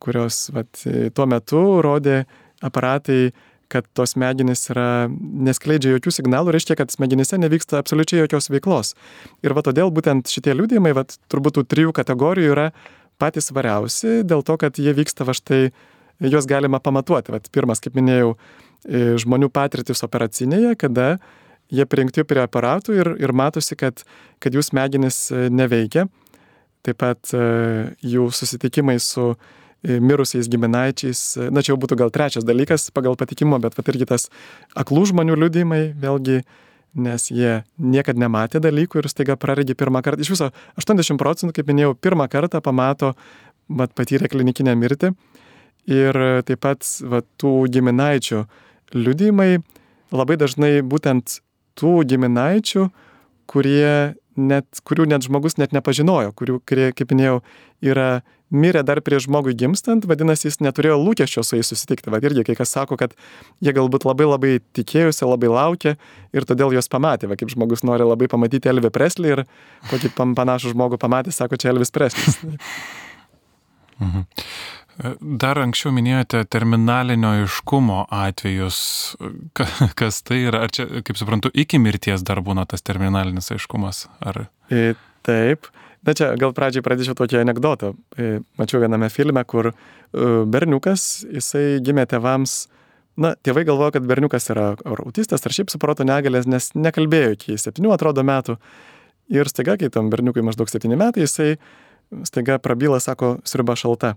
kurios 0.00 0.46
vat, 0.56 0.80
tuo 1.12 1.26
metu 1.28 1.60
rodė 1.84 2.22
aparatai 2.64 3.34
kad 3.68 3.86
tos 3.94 4.14
smegenys 4.14 4.68
yra, 4.70 5.08
neskleidžia 5.46 5.96
jokių 5.96 6.12
signalų, 6.14 6.54
reiškia, 6.54 6.76
kad 6.78 6.92
smegenyse 6.94 7.38
nevyksta 7.40 7.80
absoliučiai 7.82 8.22
jokios 8.22 8.50
veiklos. 8.52 8.94
Ir 9.44 9.56
va 9.56 9.64
todėl 9.66 9.90
būtent 9.94 10.30
šitie 10.30 10.54
liūdėjimai, 10.54 10.94
va 10.96 11.06
turbūt 11.06 11.58
tų 11.58 11.66
trijų 11.72 11.94
kategorijų 11.96 12.54
yra 12.54 12.68
patys 13.20 13.50
svariausi, 13.50 14.20
dėl 14.28 14.44
to, 14.46 14.58
kad 14.60 14.78
jie 14.78 14.94
vyksta 14.96 15.26
va 15.26 15.34
štai, 15.36 15.70
juos 16.22 16.46
galima 16.48 16.80
pamatuoti. 16.82 17.34
Va, 17.34 17.40
pirmas, 17.52 17.82
kaip 17.82 17.96
minėjau, 17.98 18.36
e, 18.86 19.16
žmonių 19.22 19.50
patirtis 19.54 20.04
operacinėje, 20.06 20.76
kada 20.78 21.16
jie 21.72 21.86
prijungti 21.88 22.24
prie 22.28 22.42
aparatų 22.44 22.96
ir, 22.96 23.12
ir 23.22 23.34
matosi, 23.36 23.76
kad, 23.78 24.04
kad 24.42 24.54
jų 24.54 24.64
smegenys 24.66 25.26
e, 25.30 25.46
neveikia. 25.52 26.06
Taip 26.86 27.00
pat 27.02 27.32
e, 27.34 27.46
jų 28.06 28.28
susitikimai 28.34 28.98
su 29.02 29.32
mirusiais 29.86 30.48
giminaičiais. 30.50 31.22
Na, 31.52 31.62
čia 31.62 31.74
jau 31.74 31.80
būtų 31.80 31.98
gal 32.00 32.12
trečias 32.14 32.46
dalykas 32.46 32.88
pagal 32.94 33.16
patikimo, 33.18 33.58
bet 33.62 33.76
pat 33.76 33.90
irgi 33.92 34.08
tas 34.08 34.28
aklų 34.78 35.04
žmonių 35.12 35.36
liudymai, 35.38 35.82
vėlgi, 36.00 36.40
nes 36.96 37.28
jie 37.30 37.60
niekada 37.76 38.22
nematė 38.24 38.60
dalykų 38.64 39.02
ir 39.02 39.10
staiga 39.12 39.36
praregi 39.38 39.76
pirmą 39.78 40.02
kartą. 40.02 40.24
Iš 40.24 40.32
viso 40.32 40.50
80 40.80 41.20
procentų, 41.20 41.58
kaip 41.58 41.70
minėjau, 41.70 41.94
pirmą 42.00 42.26
kartą 42.32 42.62
pamato, 42.64 43.12
mat 43.68 43.92
patyrė 43.94 44.30
klinikinę 44.32 44.74
mirtį. 44.78 45.12
Ir 45.92 46.18
taip 46.48 46.62
pat 46.64 46.86
va, 47.06 47.20
tų 47.38 47.68
giminaičių 47.70 48.42
liudymai 48.96 49.60
labai 50.14 50.38
dažnai 50.40 50.80
būtent 50.82 51.40
tų 51.78 51.98
giminaičių, 52.10 52.88
kurie 53.50 54.16
net, 54.36 54.80
kurių 54.86 55.08
net 55.10 55.26
žmogus 55.26 55.56
net 55.60 55.74
nepažinojo, 55.76 56.32
kurių, 56.36 56.60
kurie, 56.68 56.90
kaip 56.96 57.12
minėjau, 57.12 57.40
yra 57.84 58.08
mirė 58.54 58.82
dar 58.86 59.00
prieš 59.02 59.26
žmogui 59.26 59.56
gimstant, 59.58 60.04
vadinasi, 60.06 60.46
jis 60.46 60.60
neturėjo 60.62 60.98
lūkesčio 61.00 61.42
su 61.42 61.58
jais 61.58 61.70
susitikti. 61.72 62.12
Vad 62.14 62.24
irgi 62.26 62.44
kai 62.46 62.54
kas 62.58 62.70
sako, 62.76 62.98
kad 63.00 63.16
jie 63.64 63.74
galbūt 63.74 64.06
labai 64.06 64.28
labai 64.28 64.52
tikėjusi, 64.76 65.24
labai 65.26 65.50
laukė 65.50 65.96
ir 66.36 66.46
todėl 66.46 66.76
juos 66.76 66.90
pamatė. 66.92 67.30
Va 67.30 67.38
kaip 67.38 67.50
žmogus 67.50 67.82
nori 67.86 68.06
labai 68.06 68.30
pamatyti 68.30 68.70
Elvį 68.70 68.92
Preslį 68.94 69.34
ir 69.34 69.44
kokį 69.90 70.12
panašų 70.38 70.76
žmogų 70.76 71.00
pamatė, 71.02 71.34
sako, 71.34 71.58
čia 71.58 71.72
Elvis 71.74 71.94
Preslis. 71.94 72.38
mhm. 74.04 74.26
Dar 75.20 75.58
anksčiau 75.60 75.92
minėjote 75.92 76.40
terminalinio 76.48 77.34
iškumo 77.44 78.06
atvejus. 78.12 78.78
Kas 79.98 80.22
tai 80.24 80.40
yra? 80.46 80.62
Ar 80.64 80.72
čia, 80.72 80.86
kaip 81.04 81.18
suprantu, 81.20 81.52
iki 81.52 81.80
mirties 81.82 82.24
dar 82.24 82.40
būna 82.44 82.64
tas 82.68 82.84
terminalinis 82.86 83.52
aiškumas? 83.52 84.06
Ar... 84.24 84.46
E, 84.72 84.94
taip. 85.26 85.68
Na 86.06 86.14
čia 86.16 86.30
gal 86.40 86.54
pradžiai 86.56 86.84
pradėčiau 86.86 87.16
tokį 87.18 87.42
anegdotą. 87.42 87.92
E, 88.16 88.38
mačiau 88.60 88.80
viename 88.80 89.10
filme, 89.12 89.42
kur 89.44 89.72
e, 89.72 89.74
berniukas, 90.48 91.26
jisai 91.28 91.82
gimė 91.84 92.06
tėvams, 92.08 92.58
na, 93.20 93.34
tėvai 93.36 93.66
galvoja, 93.68 93.96
kad 93.96 94.06
berniukas 94.08 94.48
yra 94.54 94.68
ar 94.76 95.02
autistas, 95.04 95.44
ar 95.44 95.56
šiaip 95.56 95.72
suprato 95.72 96.06
negalės, 96.08 96.48
nes 96.48 96.70
nekalbėjo 96.78 97.34
iki 97.36 97.58
septynių 97.60 97.92
atrodo 97.96 98.24
metų. 98.24 98.56
Ir 99.34 99.50
staiga, 99.50 99.74
kai 99.80 99.90
tam 99.92 100.08
berniukui 100.12 100.44
maždaug 100.46 100.70
septyni 100.70 100.96
metai, 100.96 101.26
jisai 101.26 101.56
staiga 102.28 102.60
prabyla, 102.62 103.02
sako, 103.02 103.40
sriuba 103.44 103.74
šalta. 103.76 104.14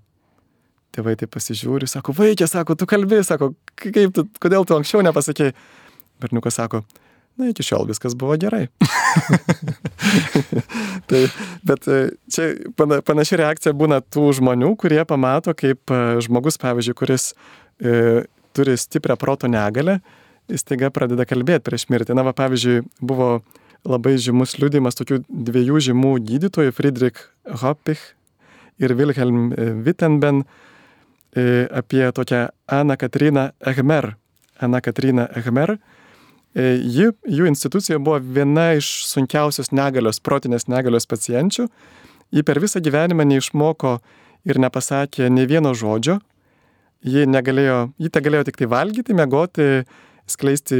Tėvai 0.95 1.13
tai 1.19 1.28
pasižiūri, 1.30 1.86
sako, 1.89 2.15
vaikė, 2.17 2.47
sako, 2.49 2.73
tu 2.80 2.88
kalbėjai, 2.89 3.28
sako, 3.28 3.52
kaip 3.78 4.13
tu, 4.15 4.25
kodėl 4.41 4.65
tu 4.65 4.73
anksčiau 4.73 5.04
nepasakėjai. 5.06 5.54
Berniukas 6.19 6.58
sako, 6.58 6.82
na, 7.38 7.52
iki 7.52 7.63
šiol 7.63 7.86
viskas 7.91 8.15
buvo 8.17 8.34
gerai. 8.41 8.65
tai, 11.10 11.21
bet 11.69 11.86
e, 11.86 11.99
čia 12.34 12.47
panaši 12.73 13.38
reakcija 13.39 13.75
būna 13.78 13.99
tų 14.02 14.32
žmonių, 14.39 14.71
kurie 14.82 15.04
pamato, 15.08 15.54
kaip 15.58 15.93
e, 15.93 15.99
žmogus, 16.25 16.58
pavyzdžiui, 16.62 16.95
kuris 16.97 17.32
e, 17.78 18.23
turi 18.58 18.73
stiprią 18.82 19.13
proto 19.21 19.49
negalę, 19.52 19.99
jis 20.49 20.65
taiga 20.65 20.89
pradeda 20.93 21.28
kalbėti 21.30 21.67
prieš 21.69 21.86
mirtį. 21.93 22.15
Na, 22.17 22.25
va, 22.25 22.34
pavyzdžiui, 22.34 22.82
buvo 23.06 23.36
labai 23.86 24.15
žymus 24.17 24.58
liūdimas 24.58 24.97
tokių 24.97 25.21
dviejų 25.30 25.84
žymų 25.91 26.15
gydytojų, 26.32 26.73
Friedrich 26.73 27.21
Hoppich 27.62 28.02
ir 28.82 28.97
Wilhelm 28.97 29.54
e, 29.54 29.69
Wittenben, 29.86 30.41
E, 30.41 30.69
apie 31.36 32.12
tokią 32.15 32.48
Aną 32.68 32.98
Katriną 32.98 33.50
Ehmer. 33.62 34.15
Ana 34.60 34.82
Katrina 34.82 35.28
Ehmer. 35.36 35.78
E, 36.56 36.63
ji, 36.82 37.12
jų 37.30 37.48
institucija 37.50 38.00
buvo 38.02 38.18
viena 38.20 38.72
iš 38.78 38.89
sunkiausios 39.10 39.72
negalios, 39.76 40.20
protinės 40.20 40.68
negalios 40.72 41.06
pacienčių. 41.10 41.68
Ji 42.34 42.46
per 42.46 42.60
visą 42.62 42.82
gyvenimą 42.82 43.26
neišmoko 43.30 44.00
ir 44.50 44.60
nepasakė 44.62 45.30
ne 45.34 45.46
vieno 45.50 45.76
žodžio. 45.78 46.20
Ji 47.06 47.24
negalėjo, 47.30 47.94
ji 48.02 48.12
te 48.12 48.22
galėjo 48.22 48.50
tik 48.50 48.60
tai 48.60 48.68
valgyti, 48.70 49.15
mėgoti, 49.15 49.70
skleisti 50.28 50.80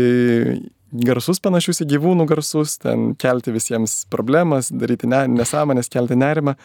garsus 1.05 1.39
panašius 1.39 1.83
į 1.85 1.91
gyvūnų 1.93 2.25
garsus, 2.27 2.75
ten 2.81 3.13
kelti 3.21 3.53
visiems 3.55 4.01
problemas, 4.12 4.73
daryti 4.73 5.07
ne, 5.07 5.23
nesąmonės, 5.31 5.91
kelti 5.93 6.17
nerimą 6.19 6.57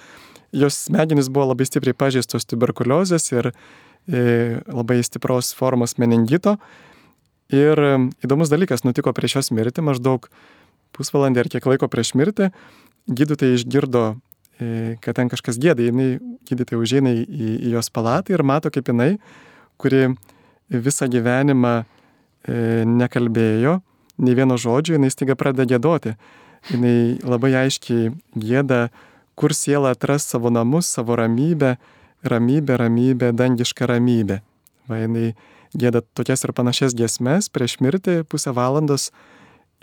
jos 0.55 0.79
smegenys 0.87 1.29
buvo 1.33 1.51
labai 1.51 1.67
stipriai 1.67 1.97
pažeistos 1.99 2.47
tuberkuliozės 2.47 3.31
ir 3.35 3.51
e, 3.51 4.61
labai 4.71 5.01
stipros 5.07 5.53
formos 5.57 5.97
meningito. 5.99 6.57
Ir 7.53 7.79
e, 7.79 7.95
įdomus 8.25 8.53
dalykas 8.53 8.87
nutiko 8.87 9.13
prieš 9.17 9.41
jos 9.41 9.51
mirtį, 9.55 9.85
maždaug 9.87 10.29
pusvalandį 10.95 11.43
ar 11.43 11.51
kiek 11.53 11.67
laiko 11.67 11.89
prieš 11.91 12.15
mirtį, 12.19 12.53
gydytojai 13.11 13.59
išgirdo, 13.59 14.05
e, 14.61 14.95
kad 15.05 15.19
ten 15.19 15.33
kažkas 15.33 15.59
gėda, 15.63 15.85
jinai 15.89 16.21
gydytojai 16.49 16.83
užeina 16.83 17.15
į, 17.19 17.25
į 17.59 17.75
jos 17.75 17.91
palatą 17.95 18.37
ir 18.37 18.47
mato, 18.47 18.71
kaip 18.75 18.93
jinai, 18.93 19.17
kuri 19.81 20.15
visą 20.71 21.11
gyvenimą 21.11 21.83
nekalbėjo, 22.45 23.79
nei 24.21 24.35
vieno 24.37 24.57
žodžio, 24.61 24.99
jinai 24.99 25.09
staiga 25.13 25.37
pradeda 25.39 25.65
gėdoti. 25.75 26.13
Jinai 26.69 27.17
labai 27.25 27.55
aiškiai 27.65 28.13
gėda 28.41 28.89
kur 29.35 29.55
siela 29.55 29.93
atras 29.95 30.27
savo 30.29 30.51
namus, 30.51 30.87
savo 30.87 31.17
ramybę, 31.17 31.77
ramybę, 32.25 32.77
ramybę, 32.77 33.33
dangišką 33.33 33.87
ramybę. 33.87 34.41
Va, 34.89 35.01
jinai 35.01 35.33
gėda 35.75 36.03
tokias 36.15 36.45
ir 36.45 36.53
panašias 36.57 36.95
giesmes 36.97 37.51
prieš 37.53 37.79
mirtį 37.83 38.23
pusę 38.29 38.55
valandos 38.55 39.11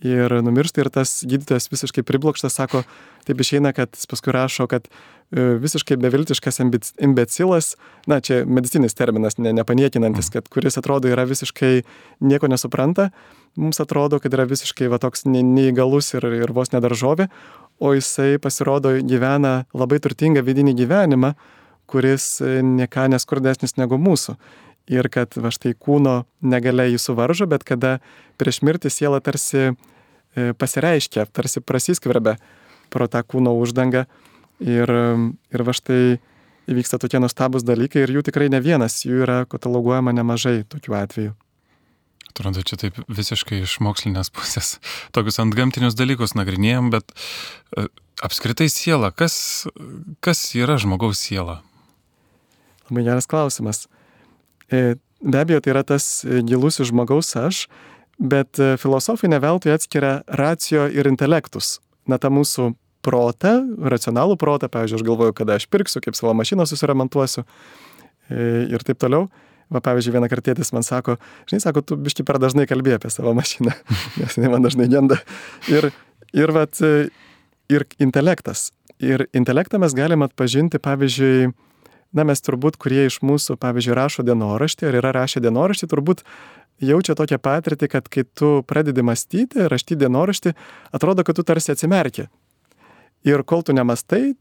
ir 0.02 0.34
numiršta 0.42 0.82
ir 0.82 0.90
tas 0.94 1.22
gydytojas 1.28 1.70
visiškai 1.72 2.04
priblokštas 2.06 2.56
sako, 2.58 2.82
taip 3.28 3.42
išeina, 3.44 3.74
kad 3.78 3.94
paskui 4.10 4.34
rašo, 4.34 4.66
kad 4.70 4.88
e, 4.88 5.44
visiškai 5.62 5.98
beviltiškas 6.02 6.62
imbecilas, 7.06 7.76
na 8.10 8.18
čia 8.20 8.42
medicininis 8.46 8.98
terminas, 8.98 9.38
ne, 9.38 9.54
nepaniekinantis, 9.54 10.32
kad 10.34 10.50
kuris 10.50 10.80
atrodo 10.82 11.12
yra 11.12 11.28
visiškai 11.30 11.84
nieko 12.26 12.50
nesupranta, 12.50 13.12
mums 13.56 13.82
atrodo, 13.84 14.20
kad 14.24 14.34
yra 14.34 14.48
visiškai 14.50 14.90
va 14.90 14.98
toks 15.02 15.28
neįgalus 15.30 16.16
ir, 16.18 16.26
ir 16.42 16.56
vos 16.56 16.74
nedaržovė, 16.74 17.30
o 17.82 17.94
jisai 17.98 18.38
pasirodo 18.38 18.94
gyvena 19.02 19.66
labai 19.74 19.98
turtingą 20.04 20.44
vidinį 20.46 20.76
gyvenimą, 20.78 21.34
kuris 21.90 22.38
e, 22.42 22.60
nieką 22.62 23.08
neskurdesnis 23.12 23.76
negu 23.82 23.98
mūsų. 23.98 24.38
Ir 24.92 25.10
kad 25.14 25.34
va 25.42 25.52
štai 25.54 25.74
kūno 25.74 26.22
negalia 26.46 26.86
jį 26.90 27.00
suvaržo, 27.02 27.48
bet 27.50 27.66
kada 27.66 27.98
prieš 28.42 28.62
mirtį 28.66 28.92
siela 28.94 29.22
tarsi 29.24 29.72
e, 29.72 29.74
pasireiškia, 30.54 31.26
tarsi 31.34 31.64
prasiskverbia 31.66 32.38
pro 32.94 33.08
tą 33.10 33.24
kūno 33.26 33.56
uždangą. 33.58 34.06
Ir, 34.62 34.92
ir 35.50 35.64
va 35.66 35.74
štai 35.74 36.20
įvyksta 36.70 37.00
tokie 37.02 37.18
nustabus 37.22 37.66
dalykai 37.66 38.06
ir 38.06 38.14
jų 38.14 38.28
tikrai 38.30 38.52
ne 38.54 38.62
vienas, 38.62 39.02
jų 39.08 39.24
yra 39.26 39.42
kataloguojama 39.50 40.14
nemažai 40.14 40.62
tokių 40.70 40.98
atvejų. 41.02 41.34
Atrodo, 42.32 42.64
čia 42.64 42.78
taip 42.80 42.96
visiškai 43.12 43.62
iš 43.66 43.80
mokslinės 43.84 44.32
pusės 44.32 44.78
tokius 45.16 45.42
ant 45.44 45.56
gamtinius 45.58 45.98
dalykus 46.00 46.32
nagrinėjom, 46.40 46.88
bet 46.94 47.12
e, 47.12 47.90
apskritai 48.24 48.70
siela, 48.72 49.12
kas, 49.12 49.68
kas 50.24 50.44
yra 50.56 50.78
žmogaus 50.80 51.20
siela? 51.20 51.60
Labai 52.88 53.04
geras 53.10 53.28
klausimas. 53.28 53.84
E, 54.72 54.96
be 55.20 55.42
abejo, 55.42 55.60
tai 55.60 55.74
yra 55.76 55.84
tas 55.88 56.24
gilusis 56.48 56.88
žmogaus 56.94 57.34
aš, 57.36 57.66
bet 58.16 58.62
e, 58.64 58.78
filosofai 58.80 59.34
neveltui 59.34 59.76
atskiria 59.76 60.22
racijo 60.40 60.88
ir 60.88 61.12
intelektus. 61.12 61.80
Na, 62.08 62.16
tą 62.16 62.32
mūsų 62.32 62.72
protą, 63.04 63.58
racionalų 63.92 64.40
protą, 64.40 64.72
pavyzdžiui, 64.72 65.02
aš 65.02 65.08
galvoju, 65.10 65.36
kada 65.36 65.60
aš 65.60 65.68
pirksiu, 65.74 66.00
kaip 66.06 66.16
savo 66.16 66.32
mašiną 66.38 66.68
susiremontuosiu 66.70 67.44
ir 68.32 68.84
taip 68.86 69.00
toliau 69.02 69.26
Va, 69.72 69.80
pavyzdžiui, 69.80 70.18
vieną 70.18 70.28
kartą 70.32 70.52
tėtis 70.52 70.74
man 70.76 70.84
sako, 70.84 71.16
žinai, 71.48 71.62
sako, 71.64 71.84
tu 71.86 71.96
biški 71.96 72.26
per 72.28 72.42
dažnai 72.44 72.68
kalbėjai 72.68 73.00
apie 73.00 73.12
savo 73.14 73.32
mašiną, 73.38 73.72
nes 74.20 74.38
jinai 74.38 74.52
man 74.52 74.66
dažnai 74.68 74.90
genda. 74.92 75.22
Ir, 75.72 75.92
ir, 76.36 76.52
vat, 76.56 76.82
ir 77.72 77.88
intelektas. 78.04 78.70
Ir 79.02 79.26
intelektą 79.34 79.80
mes 79.82 79.96
galime 79.98 80.28
atpažinti, 80.28 80.82
pavyzdžiui, 80.84 81.54
na, 82.14 82.26
mes 82.28 82.44
turbūt, 82.44 82.78
kurie 82.82 83.08
iš 83.08 83.22
mūsų, 83.26 83.56
pavyzdžiui, 83.62 83.96
rašo 83.98 84.26
dienoraštį 84.28 84.90
ar 84.90 85.00
yra 85.00 85.14
rašę 85.16 85.42
dienoraštį, 85.42 85.90
turbūt 85.90 86.26
jaučia 86.82 87.16
tokią 87.18 87.40
patirtį, 87.42 87.90
kad 87.96 88.12
kai 88.12 88.26
tu 88.28 88.54
pradedi 88.68 89.06
mąstyti, 89.06 89.68
raštyti 89.72 90.02
dienoraštį, 90.04 90.54
atrodo, 90.94 91.26
kad 91.26 91.40
tu 91.40 91.48
tarsi 91.48 91.74
atsimerki. 91.74 92.28
Ir 93.28 93.46
kol 93.48 93.64
tu 93.64 93.74
nemastai, 93.78 94.34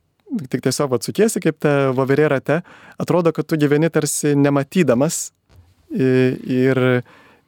tik 0.51 0.63
tiesiog 0.65 0.95
atsukiesi 0.97 1.43
kaip 1.43 1.59
ta 1.63 1.91
voverė 1.97 2.29
rate, 2.31 2.61
atrodo, 3.01 3.33
kad 3.35 3.49
tu 3.49 3.59
gyveni 3.61 3.91
tarsi 3.93 4.35
nematydamas. 4.39 5.31
Ir, 5.91 6.79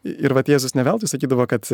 ir 0.02 0.34
va 0.34 0.42
Jėzus 0.42 0.74
neveltui 0.74 1.06
sakydavo, 1.10 1.46
kad 1.46 1.68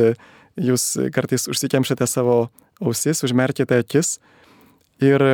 jūs 0.60 0.84
kartais 1.14 1.48
užsikemšate 1.48 2.04
savo 2.10 2.50
ausis, 2.84 3.22
užmerkite 3.24 3.80
akis. 3.80 4.18
Ir 5.00 5.24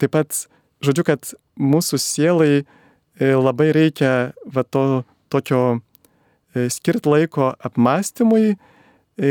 taip 0.00 0.14
pat, 0.14 0.46
žodžiu, 0.84 1.04
kad 1.04 1.34
mūsų 1.60 2.00
sielai 2.00 2.52
e, 2.62 2.64
labai 3.34 3.72
reikia 3.76 4.32
va 4.46 4.64
to 4.64 5.04
tokio 5.32 5.60
e, 6.54 6.70
skirti 6.72 7.10
laiko 7.12 7.52
apmąstymui, 7.66 8.54
e, 8.54 8.73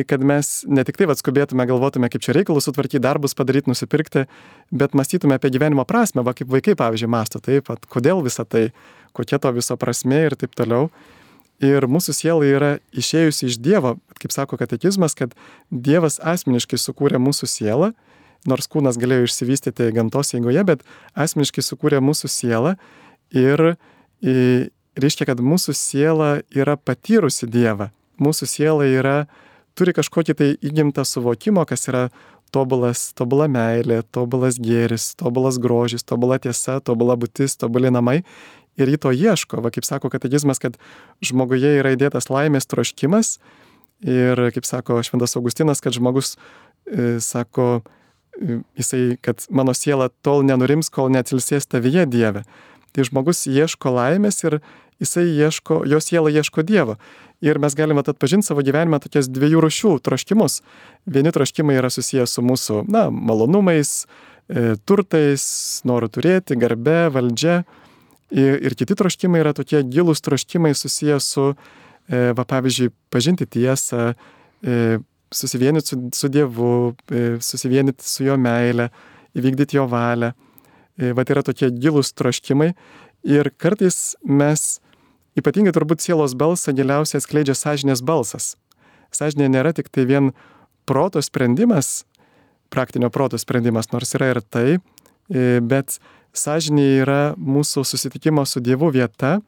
kad 0.08 0.24
mes 0.24 0.52
ne 0.70 0.84
tik 0.88 0.98
tai 1.00 1.08
atskubėtume, 1.12 1.66
galvotume, 1.68 2.10
kaip 2.12 2.24
čia 2.24 2.36
reikalus 2.38 2.70
sutvarkyti, 2.70 3.02
darbus 3.04 3.36
padaryti, 3.36 3.72
nusipirkti, 3.72 4.26
bet 4.72 4.96
mąstytume 4.96 5.36
apie 5.36 5.52
gyvenimo 5.54 5.84
prasme, 5.88 6.24
va 6.24 6.36
kaip 6.38 6.52
vaikai, 6.52 6.78
pavyzdžiui, 6.80 7.12
masto, 7.12 7.42
taip, 7.44 7.72
at, 7.74 7.84
kodėl 7.92 8.24
visa 8.24 8.46
tai, 8.48 8.70
kokia 9.18 9.42
to 9.44 9.52
viso 9.56 9.78
prasme 9.80 10.24
ir 10.30 10.38
taip 10.40 10.56
toliau. 10.56 10.90
Ir 11.64 11.86
mūsų 11.88 12.16
siela 12.16 12.48
yra 12.48 12.72
išėjusi 12.96 13.48
iš 13.52 13.60
Dievo, 13.64 13.98
kaip 14.20 14.34
sako 14.36 14.58
katekizmas, 14.60 15.16
kad 15.16 15.36
Dievas 15.72 16.18
asmeniškai 16.20 16.80
sukūrė 16.82 17.22
mūsų 17.24 17.48
sielą, 17.48 17.92
nors 18.50 18.68
kūnas 18.68 18.98
galėjo 19.00 19.28
išsivystyti 19.28 19.92
gamtos 19.96 20.34
eigoje, 20.36 20.64
bet 20.68 20.84
asmeniškai 21.16 21.64
sukūrė 21.64 22.02
mūsų 22.04 22.32
sielą 22.32 22.76
ir 23.36 23.76
reiškia, 24.24 25.28
kad 25.30 25.44
mūsų 25.44 25.76
siela 25.78 26.30
yra 26.56 26.76
patyrusi 26.78 27.48
Dievą. 27.50 27.92
Mūsų 28.22 28.48
siela 28.50 28.88
yra, 28.88 29.18
turi 29.78 29.94
kažkokį 29.96 30.36
tai 30.38 30.50
įgimtą 30.62 31.06
suvokimo, 31.08 31.66
kas 31.70 31.88
yra 31.92 32.08
tobulas, 32.54 33.12
tobula 33.18 33.48
meilė, 33.50 34.02
tobulas 34.14 34.60
gėris, 34.62 35.14
tobulas 35.20 35.58
grožis, 35.62 36.06
tobula 36.06 36.38
tiesa, 36.42 36.80
tobula 36.86 37.18
būtis, 37.20 37.58
tobuli 37.60 37.92
namai. 37.94 38.22
Ir 38.78 38.90
jį 38.90 39.00
to 39.02 39.12
ieško, 39.14 39.62
va 39.62 39.70
kaip 39.74 39.86
sako 39.86 40.10
katekizmas, 40.14 40.62
kad 40.62 40.78
žmoguje 41.22 41.76
yra 41.80 41.94
įdėtas 41.94 42.30
laimės 42.34 42.70
troškimas. 42.70 43.38
Ir 44.04 44.40
kaip 44.56 44.66
sako 44.66 44.98
Šventas 45.06 45.38
Augustinas, 45.38 45.82
kad 45.82 45.94
žmogus 45.96 46.34
e, 46.34 47.20
sako, 47.24 47.84
e, 48.36 48.60
jisai, 48.82 49.04
kad 49.22 49.46
mano 49.54 49.76
siela 49.78 50.10
tol 50.26 50.42
nenurims, 50.46 50.90
kol 50.94 51.14
neatsilsės 51.14 51.70
tavyje 51.70 52.08
Dieve. 52.10 52.44
Tai 52.94 53.06
žmogus 53.08 53.46
ieško 53.50 53.94
laimės 53.96 54.44
ir 54.46 54.60
jisai 55.02 55.26
ieško, 55.34 55.84
jo 55.90 56.00
siela 56.04 56.32
ieško 56.32 56.64
Dievo. 56.66 56.98
Ir 57.44 57.60
mes 57.60 57.76
galime 57.76 58.04
atpažinti 58.06 58.48
savo 58.48 58.64
gyvenime 58.64 59.02
tokias 59.04 59.28
dviejų 59.28 59.64
rušių 59.66 59.94
troškimus. 60.06 60.62
Vieni 61.10 61.34
troškimai 61.36 61.76
yra 61.82 61.90
susijęs 61.92 62.38
su 62.38 62.44
mūsų, 62.46 62.84
na, 62.88 63.10
malonumais, 63.12 64.06
e, 64.48 64.76
turtais, 64.88 65.46
noru 65.84 66.08
turėti, 66.08 66.56
garbe, 66.60 67.10
valdžia. 67.12 67.64
Ir, 68.32 68.62
ir 68.64 68.78
kiti 68.80 68.96
troškimai 68.98 69.42
yra 69.44 69.52
tokie 69.58 69.84
gilūs 69.84 70.24
troškimai 70.24 70.72
susijęs 70.78 71.28
su, 71.36 71.50
e, 72.08 72.30
va 72.38 72.46
pavyzdžiui, 72.48 72.94
pažinti 73.12 73.50
tiesą, 73.58 74.14
e, 74.64 75.02
susivienyti 75.34 75.88
su, 75.92 76.00
su 76.14 76.30
Dievu, 76.32 76.94
e, 77.12 77.38
susivienyti 77.44 78.08
su 78.08 78.24
jo 78.30 78.38
meile, 78.38 78.88
įvykdyti 79.36 79.82
jo 79.82 79.90
valią. 79.92 80.32
E, 81.00 81.12
va 81.14 81.26
tai 81.26 81.38
yra 81.38 81.44
tokie 81.46 81.72
gilūs 81.74 82.14
troškimai. 82.18 82.74
Ir 83.24 83.50
kartais 83.58 84.16
mes 84.24 84.82
Ypatingai 85.34 85.74
turbūt 85.74 86.04
sielos 86.04 86.36
balsą 86.38 86.76
giliausiai 86.78 87.18
atskleidžia 87.18 87.56
sąžinės 87.58 88.04
balsas. 88.06 88.52
Sąžinė 89.14 89.48
nėra 89.50 89.72
tik 89.74 89.90
tai 89.90 90.06
vien 90.06 90.30
proto 90.86 91.22
sprendimas, 91.26 92.04
praktinio 92.70 93.10
proto 93.14 93.40
sprendimas, 93.42 93.90
nors 93.94 94.14
yra 94.14 94.30
ir 94.34 94.42
tai, 94.46 94.78
e, 94.78 95.58
bet 95.62 95.98
sąžinė 96.38 96.86
yra 97.02 97.22
mūsų 97.38 97.82
susitikimo 97.82 98.46
su 98.46 98.62
Dievu 98.62 98.92
vieta. 98.94 99.40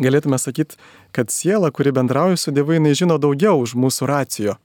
Galėtume 0.00 0.38
sakyti, 0.40 0.80
kad 1.12 1.28
siela, 1.32 1.70
kuri 1.70 1.92
bendrauja 1.92 2.36
su 2.40 2.52
Dievu, 2.52 2.76
jinai 2.76 2.96
žino 2.96 3.18
daugiau 3.20 3.60
už 3.60 3.76
mūsų 3.76 4.08
racijo. 4.08 4.56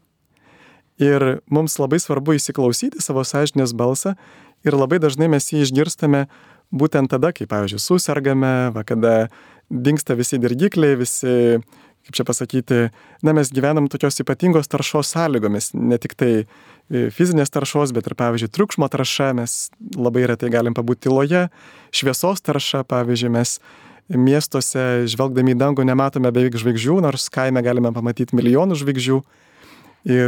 Ir 1.01 1.41
mums 1.51 1.75
labai 1.79 1.99
svarbu 1.99 2.37
įsiklausyti 2.39 3.03
savo 3.03 3.23
sąžinės 3.27 3.75
balsą 3.75 4.15
ir 4.67 4.77
labai 4.77 5.01
dažnai 5.03 5.29
mes 5.31 5.51
jį 5.51 5.65
išgirstame 5.65 6.25
būtent 6.71 7.11
tada, 7.11 7.33
kai, 7.35 7.47
pavyzdžiui, 7.51 7.81
susirgame, 7.83 8.71
va, 8.75 8.83
kada 8.87 9.27
dinksta 9.71 10.15
visi 10.19 10.39
dirgikliai, 10.41 10.97
visi, 10.99 11.59
kaip 12.05 12.17
čia 12.17 12.25
pasakyti, 12.27 12.79
na 13.25 13.35
mes 13.35 13.51
gyvenam 13.53 13.89
tokios 13.91 14.19
ypatingos 14.23 14.71
taršos 14.71 15.11
sąlygomis, 15.13 15.71
ne 15.75 15.99
tik 16.01 16.15
tai 16.19 16.31
e, 16.39 17.09
fizinės 17.13 17.51
taršos, 17.53 17.93
bet 17.95 18.07
ir, 18.07 18.15
pavyzdžiui, 18.19 18.51
triukšmo 18.55 18.89
tarša, 18.91 19.31
mes 19.37 19.59
labai 19.95 20.25
retai 20.31 20.51
galim 20.53 20.75
pabūti 20.77 21.07
tyloje, 21.07 21.47
šviesos 21.95 22.43
tarša, 22.47 22.85
pavyzdžiui, 22.91 23.31
mes 23.35 23.57
miestuose, 24.11 25.05
žvelgdami 25.11 25.53
į 25.53 25.59
dangų, 25.61 25.85
nematome 25.87 26.31
beveik 26.35 26.57
žvaigždžių, 26.59 26.97
nors 27.05 27.29
kaime 27.31 27.63
galime 27.63 27.93
pamatyti 27.95 28.35
milijonų 28.35 28.79
žvaigždžių, 28.81 29.21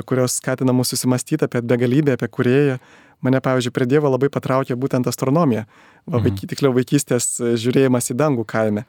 kurios 0.05 0.37
skatina 0.39 0.73
mus 0.75 0.93
susimastyti 0.93 1.47
apie 1.47 1.61
begalybę, 1.61 2.17
apie 2.17 2.29
kurėją. 2.29 2.77
Mane, 3.23 3.39
pavyzdžiui, 3.39 3.71
prie 3.71 3.87
Dievo 3.87 4.11
labai 4.11 4.27
patraukė 4.27 4.75
būtent 4.75 5.07
astronomija, 5.07 5.63
va, 6.03 6.17
mhm. 6.19 6.25
vaiky, 6.27 6.47
tiksliau 6.51 6.73
vaikystės 6.75 7.37
žiūrėjimas 7.39 8.11
į 8.11 8.19
dangų 8.19 8.43
kaime 8.45 8.83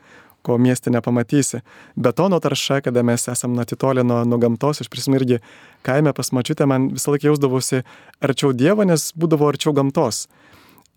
ko 0.44 0.58
mieste 0.60 0.92
nepamatysi. 0.92 1.62
Betono 1.96 2.36
tarša, 2.40 2.82
kada 2.84 3.02
mes 3.02 3.28
esam 3.32 3.56
atitolę 3.62 4.04
nuo, 4.04 4.20
nuo 4.28 4.38
gamtos, 4.38 4.82
aš 4.82 4.90
prisimenu 4.92 5.22
irgi 5.22 5.38
kaime 5.86 6.12
pas 6.12 6.30
mačiutę, 6.36 6.66
man 6.68 6.90
visą 6.92 7.14
laiką 7.14 7.30
jausdavosi 7.30 7.80
arčiau 8.20 8.52
Dievo, 8.52 8.84
nes 8.84 9.08
būdavo 9.16 9.48
arčiau 9.48 9.72
gamtos. 9.76 10.26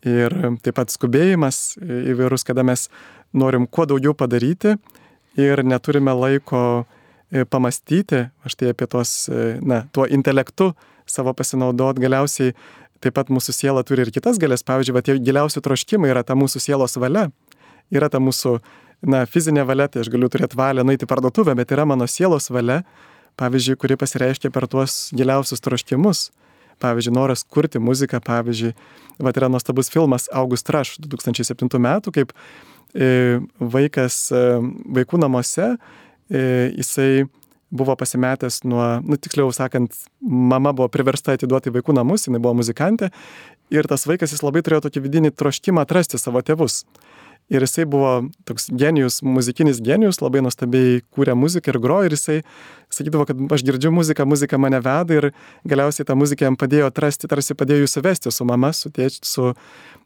Ir 0.03 0.35
taip 0.65 0.75
pat 0.77 0.91
skubėjimas 0.91 1.77
įvairūs, 1.79 2.43
kada 2.47 2.65
mes 2.67 2.89
norim 3.33 3.69
kuo 3.71 3.87
daugiau 3.87 4.13
padaryti 4.17 4.75
ir 5.39 5.63
neturime 5.63 6.13
laiko 6.13 6.63
e, 6.83 6.96
pamastyti, 7.49 8.27
aš 8.47 8.55
tai 8.55 8.71
apie 8.71 8.87
tos, 8.87 9.27
e, 9.29 9.57
na, 9.61 9.83
tuo 9.91 10.07
intelektu 10.07 10.71
savo 11.07 11.33
pasinaudot, 11.35 11.99
galiausiai 11.99 12.53
taip 13.03 13.15
pat 13.17 13.29
mūsų 13.29 13.53
siela 13.53 13.83
turi 13.85 14.05
ir 14.05 14.11
kitas 14.15 14.39
galės, 14.41 14.63
pavyzdžiui, 14.67 14.95
va, 14.95 15.03
tie 15.05 15.17
giliausi 15.21 15.61
troškimai 15.63 16.09
yra 16.11 16.23
ta 16.25 16.37
mūsų 16.39 16.61
sielos 16.63 16.97
valia, 16.97 17.27
yra 17.93 18.09
ta 18.09 18.21
mūsų 18.23 18.57
na, 19.05 19.25
fizinė 19.29 19.67
valia, 19.67 19.89
tai 19.91 20.01
aš 20.01 20.11
galiu 20.13 20.31
turėti 20.31 20.57
valią 20.57 20.85
nueiti 20.87 21.05
į 21.05 21.11
parduotuvę, 21.11 21.53
bet 21.59 21.71
yra 21.75 21.85
mano 21.85 22.07
sielos 22.09 22.49
valia, 22.49 22.81
pavyzdžiui, 23.37 23.77
kuri 23.77 23.99
pasireiškia 23.99 24.51
per 24.53 24.65
tuos 24.71 25.07
giliausius 25.15 25.61
troškimus. 25.61 26.29
Pavyzdžiui, 26.81 27.13
noras 27.13 27.41
kurti 27.41 27.79
muziką, 27.81 28.19
pavyzdžiui, 28.21 28.73
va, 29.25 29.31
yra 29.33 29.47
nuostabus 29.49 29.89
filmas 29.93 30.27
August 30.29 30.69
Rush 30.73 30.99
2007 31.01 31.81
metų, 31.81 32.13
kaip 32.13 32.33
e, 32.93 33.39
vaikas 33.57 34.27
e, 34.29 34.43
vaikų 34.97 35.21
namuose, 35.23 35.71
e, 35.73 36.06
jisai 36.29 37.27
buvo 37.71 37.95
pasimetęs 37.99 38.63
nuo, 38.63 39.01
nu 39.03 39.17
tiksliau 39.19 39.51
sakant, 39.51 39.95
mama 40.21 40.71
buvo 40.73 40.87
priversta 40.91 41.35
atiduoti 41.35 41.73
vaikų 41.75 41.97
namus, 41.97 42.27
jinai 42.27 42.39
buvo 42.39 42.55
muzikantė 42.61 43.11
ir 43.73 43.87
tas 43.89 44.07
vaikas 44.07 44.31
jis 44.31 44.43
labai 44.45 44.63
turėjo 44.63 44.85
tokį 44.87 45.03
vidinį 45.03 45.33
troškimą 45.35 45.83
atrasti 45.83 46.19
savo 46.21 46.41
tėvus. 46.41 46.85
Ir 47.47 47.63
jisai 47.63 47.85
buvo 47.87 48.25
toks 48.43 48.67
genijus, 48.75 49.21
muzikinis 49.23 49.77
genijus, 49.79 50.19
labai 50.19 50.41
nuostabiai 50.43 50.99
kūrė 51.15 51.35
muziką 51.39 51.71
ir 51.71 51.79
grojo 51.79 52.09
ir 52.09 52.15
jisai 52.17 52.41
sakydavo, 52.91 53.23
kad 53.29 53.39
aš 53.55 53.63
girdžiu 53.67 53.91
muziką, 53.95 54.25
muzika 54.27 54.59
mane 54.59 54.81
veda 54.83 55.15
ir 55.15 55.29
galiausiai 55.67 56.07
tą 56.07 56.17
muziką 56.19 56.49
jam 56.49 56.59
padėjo 56.59 56.89
atrasti, 56.91 57.29
tarsi 57.31 57.55
padėjo 57.55 57.85
jūs 57.85 57.95
suvesti 57.95 58.35
su 58.35 58.47
mama, 58.47 58.73
su, 58.75 58.91
tėč, 58.91 59.21
su, 59.23 59.53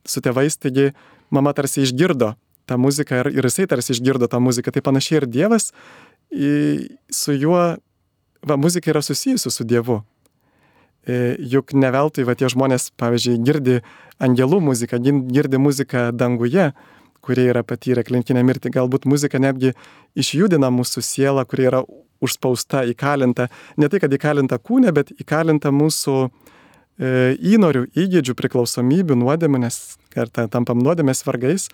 su 0.05 0.21
tėvais, 0.21 0.59
taigi 0.61 0.91
mama 1.33 1.53
tarsi 1.57 1.81
išgirdo 1.81 2.35
tą 2.69 2.77
muziką 2.77 3.23
ir, 3.23 3.31
ir 3.41 3.49
jisai 3.49 3.65
tarsi 3.73 3.95
išgirdo 3.95 4.29
tą 4.29 4.37
muziką. 4.43 4.69
Tai 4.69 4.85
panašiai 4.91 5.23
ir 5.23 5.27
Dievas, 5.29 5.71
su 6.31 7.35
juo, 7.35 7.63
va, 8.47 8.57
muzika 8.57 8.91
yra 8.91 9.01
susijusi 9.01 9.51
su 9.51 9.63
Dievu. 9.67 10.01
E, 11.07 11.35
juk 11.39 11.73
ne 11.73 11.89
veltui, 11.91 12.23
va, 12.27 12.35
tie 12.37 12.49
žmonės, 12.51 12.91
pavyzdžiui, 13.01 13.39
girdi 13.41 13.79
angelų 14.21 14.61
muziką, 14.61 14.99
girdi 15.01 15.57
muziką 15.57 16.11
danguje, 16.13 16.71
kurie 17.25 17.47
yra 17.49 17.63
patyrę 17.65 18.03
klinikinę 18.05 18.43
mirtį. 18.45 18.73
Galbūt 18.75 19.07
muzika 19.09 19.41
netgi 19.41 19.73
išjudina 20.17 20.69
mūsų 20.73 21.03
sielą, 21.05 21.45
kuri 21.49 21.67
yra 21.71 21.81
užspausta, 22.21 22.85
įkalinta, 22.91 23.49
ne 23.81 23.89
tai, 23.89 24.01
kad 24.03 24.13
įkalinta 24.13 24.59
kūne, 24.61 24.93
bet 24.93 25.09
įkalinta 25.17 25.71
mūsų 25.73 26.15
e, 26.21 26.29
įnorių, 27.55 27.87
įgėdžių, 27.97 28.37
priklausomybių, 28.37 29.17
nuodėmė, 29.23 29.63
nes 29.65 29.81
kartą 30.13 30.45
tampam 30.53 30.83
nuodėmės 30.85 31.25
vargais. 31.25 31.71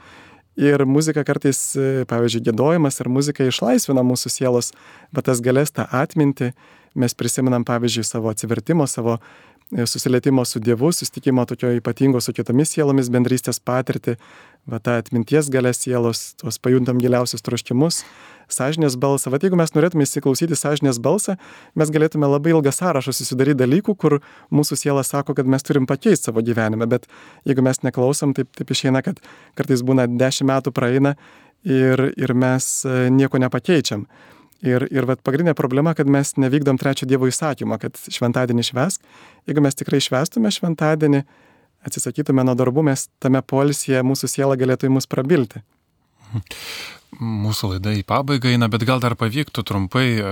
Ir 0.57 0.81
muzika 0.89 1.21
kartais, 1.21 1.59
e, 1.77 2.05
pavyzdžiui, 2.09 2.41
gėdojimas 2.47 2.95
ir 2.97 3.11
muzika 3.13 3.45
išlaisvina 3.45 4.01
mūsų 4.01 4.31
sielos, 4.33 4.71
bet 5.13 5.27
tas 5.29 5.41
galės 5.45 5.69
tą 5.69 5.85
atminti. 5.93 6.49
Mes 6.97 7.13
prisimenam, 7.13 7.61
pavyzdžiui, 7.61 8.05
savo 8.07 8.31
atsivertimo, 8.33 8.87
savo 8.89 9.19
e, 9.19 9.85
susilietimo 9.85 10.41
su 10.49 10.57
Dievu, 10.59 10.89
sustikimo 10.89 11.45
tokio 11.45 11.75
ypatingo 11.77 12.21
su 12.25 12.33
kitomis 12.33 12.73
sielomis 12.73 13.11
bendrystės 13.13 13.61
patirtį, 13.61 14.17
va 14.65 14.81
tą 14.81 14.97
atminties 14.97 15.51
galę 15.53 15.75
sielos, 15.77 16.31
tuos 16.41 16.57
pajuntam 16.57 16.97
giliausius 16.97 17.45
troškimus, 17.45 18.01
sąžinės 18.51 18.97
balsą. 18.99 19.31
Va 19.33 19.39
jeigu 19.41 19.57
mes 19.59 19.73
norėtume 19.75 20.05
įsiklausyti 20.07 20.57
sąžinės 20.57 20.99
balsą, 21.03 21.37
mes 21.75 21.91
galėtume 21.93 22.29
labai 22.29 22.53
ilgą 22.55 22.73
sąrašą 22.75 23.15
susidaryti 23.15 23.61
dalykų, 23.63 23.95
kur 23.95 24.19
mūsų 24.53 24.79
siela 24.79 25.03
sako, 25.07 25.35
kad 25.37 25.49
mes 25.49 25.65
turim 25.67 25.87
pakeisti 25.89 26.29
savo 26.29 26.43
gyvenimą, 26.45 26.87
bet 26.89 27.09
jeigu 27.47 27.65
mes 27.65 27.83
neklausom, 27.83 28.35
taip, 28.37 28.51
taip 28.57 28.71
išeina, 28.73 29.03
kad 29.05 29.21
kartais 29.57 29.83
būna 29.85 30.07
dešimt 30.07 30.51
metų 30.51 30.73
praeina 30.75 31.15
ir, 31.63 32.09
ir 32.15 32.33
mes 32.33 32.71
e, 32.85 33.07
nieko 33.13 33.41
nepakeičiam. 33.41 34.07
Ir, 34.65 34.87
ir 34.89 35.05
vat, 35.05 35.21
pagrindinė 35.21 35.53
problema, 35.53 35.93
kad 35.93 36.09
mes 36.09 36.33
nevykdom 36.41 36.79
trečio 36.81 37.05
Dievo 37.09 37.27
įsakymą, 37.29 37.77
kad 37.81 37.99
šventadienį 38.09 38.65
švesk. 38.65 39.03
Jeigu 39.45 39.61
mes 39.61 39.77
tikrai 39.77 40.01
švestume 40.01 40.49
šventadienį, 40.53 41.21
atsisakytume 41.85 42.45
nuo 42.47 42.55
darbų, 42.57 42.87
mes 42.89 43.05
tame 43.21 43.43
polisyje 43.45 44.01
mūsų 44.01 44.31
siela 44.31 44.57
galėtų 44.57 44.89
į 44.89 44.95
mus 44.97 45.09
prabilti. 45.09 45.61
Mūsų 47.17 47.71
laida 47.71 47.93
į 47.95 48.03
pabaigą 48.05 48.51
eina, 48.51 48.67
bet 48.69 48.83
gal 48.85 48.99
dar 49.01 49.15
pavyktų 49.17 49.63
trumpai, 49.65 50.07
e, 50.19 50.31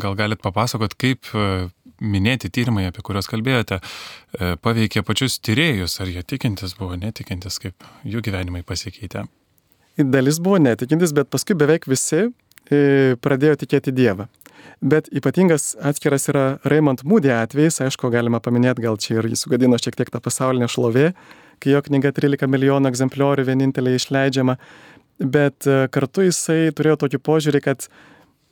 gal 0.00 0.14
galit 0.16 0.40
papasakot, 0.40 0.94
kaip 0.94 1.26
e, 1.34 1.66
minėti 1.98 2.48
tyrimai, 2.52 2.86
apie 2.88 3.02
kuriuos 3.04 3.28
kalbėjote, 3.30 3.80
e, 3.82 4.52
paveikė 4.62 5.02
pačius 5.04 5.40
tyrėjus, 5.42 5.98
ar 6.00 6.12
jie 6.12 6.22
tikintis 6.22 6.76
buvo, 6.78 6.94
netikintis, 6.96 7.58
kaip 7.62 7.88
jų 8.06 8.22
gyvenimai 8.24 8.62
pasikeitė? 8.64 9.26
Dalis 9.98 10.38
buvo 10.40 10.62
netikintis, 10.62 11.12
bet 11.12 11.28
paskui 11.32 11.58
beveik 11.58 11.90
visi 11.90 12.30
pradėjo 12.72 13.58
tikėti 13.60 13.92
Dievą. 13.92 14.30
Bet 14.80 15.10
ypatingas 15.12 15.74
atskiras 15.84 16.24
yra 16.30 16.44
Raymond 16.64 17.02
Moody 17.04 17.30
atvejais, 17.34 17.82
aišku, 17.84 18.08
galima 18.14 18.40
paminėti, 18.40 18.86
gal 18.86 18.96
čia 18.96 19.18
ir 19.18 19.28
jis 19.28 19.44
sugadino 19.44 19.76
šiek 19.76 19.98
tiek 19.98 20.08
tą 20.10 20.22
pasaulinę 20.22 20.70
šlovę, 20.70 21.10
kai 21.62 21.74
jo 21.74 21.82
knyga 21.84 22.14
13 22.14 22.48
milijonų 22.50 22.90
egzempliorių 22.90 23.44
vienintelė 23.50 23.94
išleidžiama, 23.98 24.56
bet 25.22 25.66
e, 25.66 25.86
kartu 25.92 26.26
jisai 26.26 26.72
turėjo 26.76 26.98
tokį 27.04 27.20
požiūrį, 27.24 27.62
kad 27.64 27.86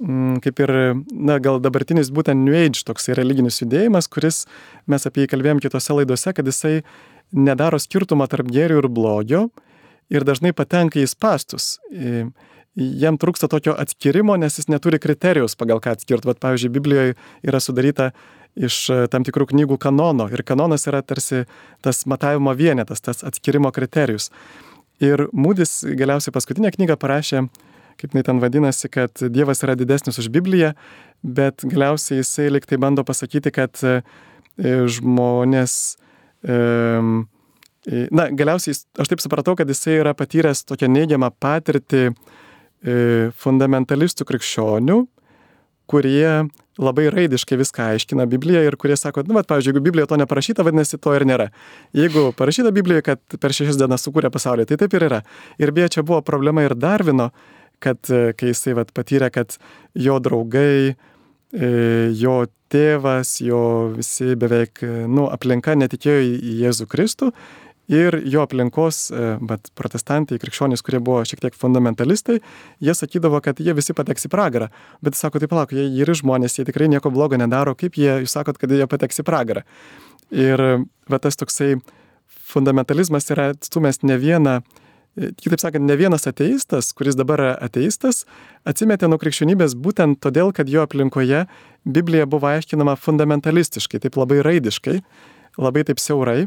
mm, 0.00 0.40
kaip 0.44 0.62
ir, 0.64 0.74
na, 1.12 1.38
gal 1.42 1.60
dabartinis 1.62 2.12
būtent 2.14 2.44
New 2.44 2.56
Age 2.56 2.84
toks 2.88 3.10
religinis 3.18 3.60
judėjimas, 3.62 4.10
kuris 4.10 4.44
mes 4.90 5.08
apie 5.08 5.24
jį 5.24 5.32
kalbėjom 5.34 5.64
kitose 5.64 5.96
laidose, 5.96 6.34
kad 6.36 6.46
jisai 6.46 6.80
nedaro 7.32 7.78
skirtumą 7.78 8.26
tarp 8.30 8.50
gėrio 8.50 8.80
ir 8.82 8.90
blogio 8.90 9.48
ir 10.10 10.26
dažnai 10.26 10.54
patenka 10.56 10.98
į 10.98 11.06
spastus 11.10 11.76
jam 12.76 13.18
trūksta 13.18 13.48
tokio 13.50 13.74
atskirimo, 13.78 14.36
nes 14.38 14.58
jis 14.58 14.68
neturi 14.70 15.00
kriterijus, 15.02 15.56
pagal 15.58 15.80
ką 15.82 15.94
atskirti. 15.96 16.28
Vat, 16.30 16.40
pavyzdžiui, 16.42 16.72
Biblijoje 16.72 17.16
yra 17.46 17.60
sudaryta 17.62 18.10
iš 18.58 18.76
e, 18.90 18.98
tam 19.10 19.24
tikrų 19.26 19.50
knygų 19.52 19.78
kanono 19.80 20.26
ir 20.32 20.42
kanonas 20.46 20.86
yra 20.90 21.02
tarsi 21.06 21.44
tas 21.84 22.02
matavimo 22.10 22.54
vienetas, 22.56 23.02
tas 23.02 23.24
atskirimo 23.26 23.70
kriterijus. 23.74 24.30
Ir 25.00 25.26
Mūdis 25.32 25.80
galiausiai 25.96 26.34
paskutinę 26.34 26.72
knygą 26.74 26.98
parašė, 27.00 27.46
kaip 28.00 28.12
jinai 28.12 28.24
ten 28.26 28.42
vadinasi, 28.42 28.90
kad 28.92 29.22
Dievas 29.32 29.64
yra 29.64 29.76
didesnis 29.78 30.20
už 30.20 30.28
Bibliją, 30.32 30.74
bet 31.24 31.64
galiausiai 31.64 32.20
jisai 32.20 32.50
liktai 32.52 32.80
bando 32.80 33.04
pasakyti, 33.04 33.52
kad 33.52 33.80
e, 33.84 34.00
žmonės, 34.60 35.74
na, 36.44 38.24
galiausiai 38.36 38.76
aš 38.76 39.08
taip 39.08 39.20
supratau, 39.24 39.56
kad 39.56 39.68
jisai 39.68 39.98
yra 40.00 40.12
patyręs 40.16 40.64
tokią 40.68 40.88
neigiamą 40.92 41.28
patirtį, 41.40 42.08
E, 42.80 43.28
fundamentalistų 43.36 44.24
krikščionių, 44.24 44.94
kurie 45.90 46.44
labai 46.80 47.08
raidiškai 47.12 47.58
viską 47.60 47.88
aiškina 47.94 48.26
Bibliją 48.30 48.62
ir 48.64 48.76
kurie 48.80 48.96
sako, 48.96 49.24
nu, 49.28 49.36
bet, 49.36 49.48
pavyzdžiui, 49.50 49.74
jeigu 49.74 49.84
Biblijoje 49.84 50.10
to 50.12 50.18
neparašyta, 50.22 50.64
vadinasi, 50.66 51.00
to 51.02 51.14
ir 51.16 51.26
nėra. 51.28 51.48
Jeigu 51.96 52.30
parašyta 52.38 52.72
Biblijoje, 52.74 53.04
kad 53.10 53.38
per 53.42 53.54
šešias 53.56 53.80
dienas 53.80 54.06
sukūrė 54.06 54.30
pasaulį, 54.32 54.68
tai 54.70 54.78
taip 54.80 54.96
ir 54.96 55.08
yra. 55.10 55.20
Ir 55.60 55.74
beje, 55.76 55.96
čia 55.96 56.06
buvo 56.06 56.22
problema 56.24 56.64
ir 56.64 56.76
Darvino, 56.78 57.30
kad 57.84 58.12
e, 58.12 58.30
kai 58.38 58.54
jisai 58.54 58.76
vat, 58.78 58.94
patyrė, 58.96 59.28
kad 59.34 59.58
jo 59.98 60.16
draugai, 60.22 60.94
e, 60.94 61.70
jo 62.16 62.36
tėvas, 62.72 63.36
jo 63.44 63.62
visi 63.96 64.36
beveik, 64.38 64.84
nu, 65.10 65.26
aplinka 65.32 65.74
netikėjo 65.76 66.22
į 66.22 66.54
Jėzų 66.62 66.86
Kristų 66.92 67.32
ir 67.90 68.20
jo 68.30 68.44
aplinkos, 68.46 69.00
bet 69.42 69.72
protestantai, 69.78 70.38
krikščionys, 70.42 70.84
kurie 70.86 71.00
buvo 71.02 71.24
šiek 71.26 71.42
tiek 71.42 71.56
fundamentalistai, 71.58 72.38
jie 72.78 72.94
sakydavo, 72.94 73.40
kad 73.42 73.58
jie 73.58 73.74
visi 73.74 73.96
pateks 73.98 74.28
į 74.28 74.32
pragarą. 74.32 74.70
Bet 75.02 75.18
sako, 75.18 75.42
tai 75.42 75.50
palauk, 75.50 75.74
jie 75.74 75.88
yra 76.04 76.14
žmonės, 76.14 76.60
jie 76.60 76.66
tikrai 76.68 76.90
nieko 76.92 77.10
blogo 77.10 77.38
nedaro, 77.40 77.74
kaip 77.78 77.98
jie, 77.98 78.20
jūs 78.22 78.36
sakot, 78.38 78.60
kad 78.60 78.70
jie 78.70 78.86
pateks 78.90 79.22
į 79.22 79.26
pragarą. 79.26 79.64
Ir 80.30 80.62
va 81.10 81.18
tas 81.18 81.38
toksai 81.40 81.80
fundamentalizmas 82.50 83.26
yra 83.34 83.50
atstumęs 83.56 84.04
ne 84.06 84.20
vieną 84.22 84.60
kitaip 85.18 85.60
sakant, 85.60 85.84
ne 85.86 85.96
vienas 85.98 86.26
ateistas, 86.30 86.92
kuris 86.96 87.16
dabar 87.18 87.42
yra 87.42 87.54
ateistas, 87.66 88.22
atsimetė 88.68 89.08
nuo 89.10 89.18
krikščionybės 89.20 89.74
būtent 89.74 90.20
todėl, 90.22 90.52
kad 90.54 90.70
jo 90.70 90.84
aplinkoje 90.86 91.44
Biblija 91.84 92.28
buvo 92.30 92.50
aiškinama 92.50 92.94
fundamentalistiškai, 93.00 94.00
taip 94.04 94.18
labai 94.20 94.40
raidiškai, 94.46 95.00
labai 95.58 95.84
taip 95.88 96.00
siaurai. 96.02 96.46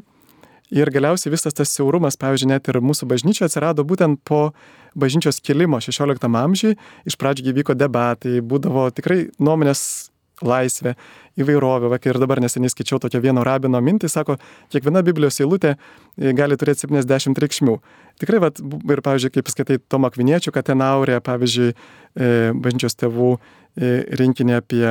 Ir 0.74 0.89
galiausiai 0.89 1.34
visas 1.34 1.53
tas 1.53 1.69
siaurumas, 1.69 2.17
pavyzdžiui, 2.17 2.49
net 2.49 2.69
ir 2.71 2.80
mūsų 2.82 3.05
bažnyčia 3.11 3.45
atsirado 3.45 3.86
būtent 3.86 4.24
po 4.26 4.47
bažnyčios 4.97 5.38
kilimo 5.45 5.78
XVI 5.84 6.17
amžiui. 6.39 6.74
Iš 7.05 7.17
pradžių 7.21 7.53
vyko 7.59 7.76
debatai, 7.78 8.39
būdavo 8.41 8.88
tikrai 8.97 9.28
nuomonės 9.38 9.84
laisvė, 10.43 10.95
įvairovė. 11.39 11.89
Va, 11.91 11.99
ir 12.01 12.19
dabar 12.21 12.41
neseniai 12.43 12.71
skaičiau 12.71 12.99
tokią 13.03 13.21
vieno 13.24 13.43
rabino 13.45 13.80
mintį, 13.84 14.09
sako, 14.11 14.38
kiekviena 14.74 15.03
Biblijos 15.05 15.39
eilutė 15.43 15.76
e, 15.76 16.34
gali 16.38 16.57
turėti 16.59 16.88
70 16.88 17.41
reikšmių. 17.43 17.78
Tikrai, 18.21 18.41
va, 18.43 18.51
ir, 18.51 19.03
pavyzdžiui, 19.05 19.34
kaip 19.38 19.51
skaitai 19.53 19.80
Tomo 19.89 20.09
Kviniečių, 20.13 20.53
kad 20.55 20.67
ten 20.69 20.84
aurė, 20.86 21.19
pavyzdžiui, 21.26 21.74
e, 21.74 22.32
bažnyčios 22.65 22.97
tėvų 22.99 23.36
e, 23.38 23.93
rinkinį 24.19 24.57
apie 24.57 24.88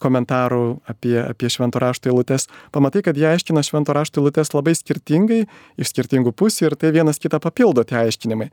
komentarų 0.00 0.64
apie, 0.90 1.16
apie 1.22 1.50
švento 1.52 1.80
rašto 1.80 2.10
eilutes, 2.10 2.46
pamatai, 2.74 3.02
kad 3.06 3.16
jie 3.16 3.28
aiškina 3.30 3.62
švento 3.64 3.94
rašto 3.96 4.20
eilutes 4.20 4.52
labai 4.52 4.74
skirtingai, 4.76 5.44
iš 5.80 5.92
skirtingų 5.94 6.34
pusių 6.36 6.68
ir 6.68 6.76
tai 6.80 6.92
vienas 6.96 7.22
kitą 7.22 7.40
papildo 7.42 7.84
tie 7.88 8.02
aiškinimai. 8.02 8.50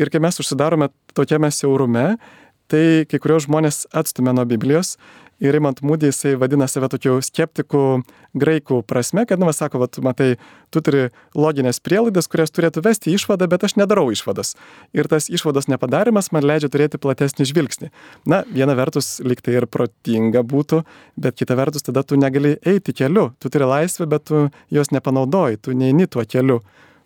Ir 0.00 0.10
kai 0.10 0.18
mes 0.22 0.40
užsidarome 0.42 0.90
tokiame 1.14 1.52
siaurume, 1.54 2.16
tai 2.70 3.04
kai 3.10 3.20
kurios 3.20 3.48
žmonės 3.48 3.84
atstumia 3.92 4.34
nuo 4.36 4.46
Biblijos 4.48 4.96
ir 5.42 5.56
imant 5.58 5.80
mūdį 5.84 6.10
jisai 6.10 6.34
vadina 6.38 6.66
save 6.70 6.88
tokiu 6.92 7.16
skeptiku 7.24 8.02
graikų 8.38 8.80
prasme, 8.88 9.24
kad, 9.28 9.40
nu, 9.40 9.50
sako, 9.54 9.80
va, 9.82 9.88
tu 9.90 10.02
matai, 10.04 10.34
tu 10.74 10.82
turi 10.84 11.08
loginės 11.38 11.80
prielaidas, 11.84 12.28
kurias 12.30 12.54
turėtų 12.54 12.82
vesti 12.86 13.14
išvadą, 13.14 13.48
bet 13.50 13.66
aš 13.66 13.76
nedarau 13.80 14.06
išvadas. 14.14 14.54
Ir 14.96 15.08
tas 15.10 15.28
išvados 15.30 15.68
nepadarimas 15.70 16.30
man 16.34 16.46
leidžia 16.46 16.70
turėti 16.72 17.00
platesnį 17.02 17.48
žvilgsnį. 17.50 17.90
Na, 18.30 18.42
viena 18.50 18.76
vertus 18.78 19.18
liktai 19.24 19.58
ir 19.58 19.68
protinga 19.70 20.44
būtų, 20.46 20.82
bet 21.20 21.38
kita 21.40 21.58
vertus 21.58 21.86
tada 21.86 22.02
tu 22.06 22.18
negali 22.20 22.56
eiti 22.66 22.94
keliu. 22.96 23.30
Tu 23.42 23.52
turi 23.52 23.70
laisvę, 23.70 24.08
bet 24.10 24.26
tu 24.30 24.46
jos 24.74 24.94
nepanaudoji, 24.94 25.62
tu 25.62 25.76
neini 25.78 26.08
tuo 26.10 26.26
keliu, 26.26 26.62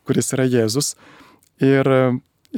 kuris 0.09 0.33
yra 0.37 0.49
Jėzus. 0.49 0.95
Ir 1.65 1.89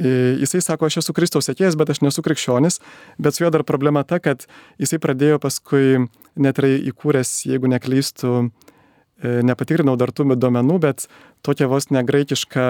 Jisai 0.01 0.61
sako, 0.63 0.87
aš 0.87 1.01
esu 1.01 1.13
Kristaus 1.13 1.45
sekėjas, 1.49 1.75
bet 1.77 1.91
aš 1.93 2.01
nesu 2.01 2.23
krikščionis, 2.25 2.79
bet 3.21 3.35
su 3.35 3.43
juo 3.43 3.51
dar 3.53 3.65
problema 3.67 4.03
ta, 4.07 4.21
kad 4.23 4.47
jisai 4.81 4.97
pradėjo 5.03 5.37
paskui 5.43 6.07
net 6.41 6.61
ir 6.61 6.67
įkūręs, 6.91 7.33
jeigu 7.49 7.69
neklystų, 7.69 8.31
e, 8.41 9.33
nepatikrinau 9.45 9.97
dar 9.99 10.13
tų 10.15 10.31
duomenų, 10.33 10.79
bet 10.81 11.05
tokia 11.45 11.69
vos 11.69 11.91
negraikiška, 11.93 12.67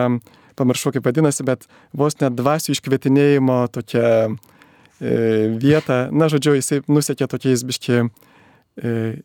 pamiršau 0.60 0.92
kaip 0.96 1.08
vadinasi, 1.08 1.46
bet 1.48 1.70
vos 1.94 2.18
net 2.20 2.36
dvasių 2.36 2.76
iškvietinėjimo 2.76 3.62
tokia 3.72 4.08
e, 4.28 5.56
vieta, 5.62 6.04
na 6.12 6.28
žodžiu, 6.32 6.58
jisai 6.60 6.82
nusekė 6.92 7.30
tokiais 7.32 7.64
biški 7.64 8.02
e, 8.02 9.16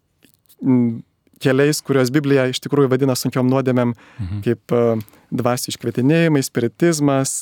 keliais, 1.42 1.82
kuriuos 1.84 2.12
Biblija 2.14 2.46
iš 2.50 2.60
tikrųjų 2.64 2.90
vadina 2.92 3.16
sunkiom 3.18 3.48
nuodėmėm, 3.50 3.94
mhm. 3.94 4.42
kaip 4.46 4.74
uh, 4.76 5.02
dvasių 5.34 5.72
iškvietinėjimai, 5.74 6.42
spiritizmas, 6.46 7.38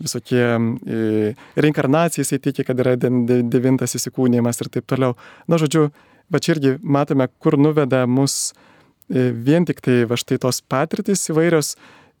visokie 0.00 0.46
uh, 0.56 1.44
reinkarnacijai, 1.56 2.24
jisai 2.24 2.40
tiki, 2.42 2.66
kad 2.68 2.80
yra 2.82 2.96
de, 3.00 3.12
de, 3.28 3.42
devintas 3.50 3.96
įsikūnymas 3.98 4.62
ir 4.62 4.72
taip 4.72 4.88
toliau. 4.90 5.16
Na, 5.50 5.60
žodžiu, 5.60 5.88
va 6.30 6.42
čia 6.42 6.56
irgi 6.56 6.76
matome, 6.82 7.28
kur 7.42 7.58
nuveda 7.60 8.06
mus 8.08 8.50
uh, 8.52 8.66
vien 9.10 9.66
tik 9.66 9.82
tai 9.82 10.04
va 10.08 10.18
štai 10.18 10.38
tos 10.42 10.60
patirtis 10.62 11.26
įvairios, 11.32 11.74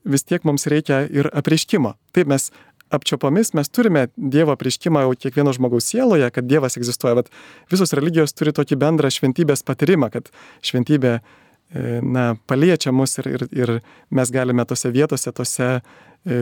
vis 0.04 0.24
tiek 0.24 0.44
mums 0.48 0.66
reikia 0.70 1.04
ir 1.12 1.28
apreiškimo. 1.36 1.94
Taip 2.16 2.30
mes 2.30 2.50
apčiopomis 2.90 3.52
mes 3.54 3.70
turime 3.70 4.08
Dievo 4.16 4.54
prieškimą 4.58 5.04
jau 5.04 5.14
kiekvieno 5.24 5.52
žmogaus 5.56 5.86
sieloje, 5.92 6.30
kad 6.34 6.48
Dievas 6.50 6.76
egzistuoja, 6.78 7.20
bet 7.20 7.30
visos 7.70 7.94
religijos 7.96 8.34
turi 8.34 8.54
tokį 8.56 8.78
bendrą 8.80 9.10
šventybės 9.14 9.64
patyrimą, 9.66 10.10
kad 10.14 10.30
šventybė 10.66 11.14
e, 11.16 11.22
na, 12.02 12.34
paliečia 12.50 12.92
mus 12.92 13.16
ir, 13.22 13.30
ir, 13.36 13.46
ir 13.54 13.74
mes 14.10 14.34
galime 14.34 14.66
tose 14.66 14.90
vietose, 14.94 15.32
tose 15.32 15.70
e, 15.78 15.80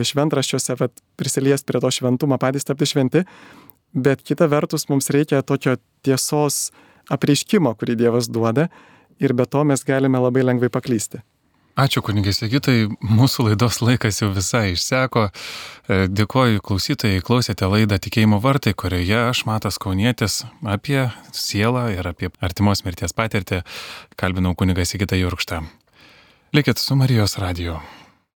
šventraščiuose 0.09 0.77
prisiliesti 1.19 1.69
prie 1.69 1.81
to 1.83 1.93
šventumo, 1.99 2.39
patys 2.41 2.67
tapti 2.67 2.89
šventi, 2.89 3.25
bet 3.93 4.25
kita 4.25 4.49
vertus 4.49 4.89
mums 4.89 5.09
reikia 5.13 5.41
tokio 5.45 5.77
tiesos 6.05 6.69
apreiškimo, 7.13 7.73
kurį 7.77 7.97
Dievas 8.03 8.29
duoda 8.29 8.69
ir 9.19 9.33
be 9.33 9.45
to 9.45 9.63
mes 9.67 9.83
galime 9.85 10.21
labai 10.21 10.45
lengvai 10.45 10.69
paklysti. 10.73 11.21
Ačiū 11.77 12.01
kunigai 12.03 12.33
Sigitai, 12.35 12.89
mūsų 13.05 13.49
laidos 13.49 13.79
laikas 13.83 14.19
jau 14.19 14.31
visai 14.35 14.73
išseko. 14.73 15.29
E, 15.29 15.99
dėkoju 16.11 16.63
klausytojai, 16.65 17.21
klausėte 17.23 17.69
laidą 17.71 17.99
Tikėjimo 18.01 18.41
vartai, 18.43 18.73
kurioje 18.73 19.21
aš 19.29 19.45
Matas 19.47 19.79
Kaunietis 19.79 20.43
apie 20.65 21.07
sielą 21.31 21.87
ir 21.95 22.09
apie 22.09 22.33
artimos 22.41 22.83
mirties 22.83 23.15
patirtį 23.15 23.61
kalbinau 24.19 24.55
kunigai 24.59 24.87
Sigitą 24.89 25.19
Jurkštą. 25.21 25.63
Likit 26.57 26.81
su 26.81 26.97
Marijos 26.99 27.37
radiju. 27.39 27.77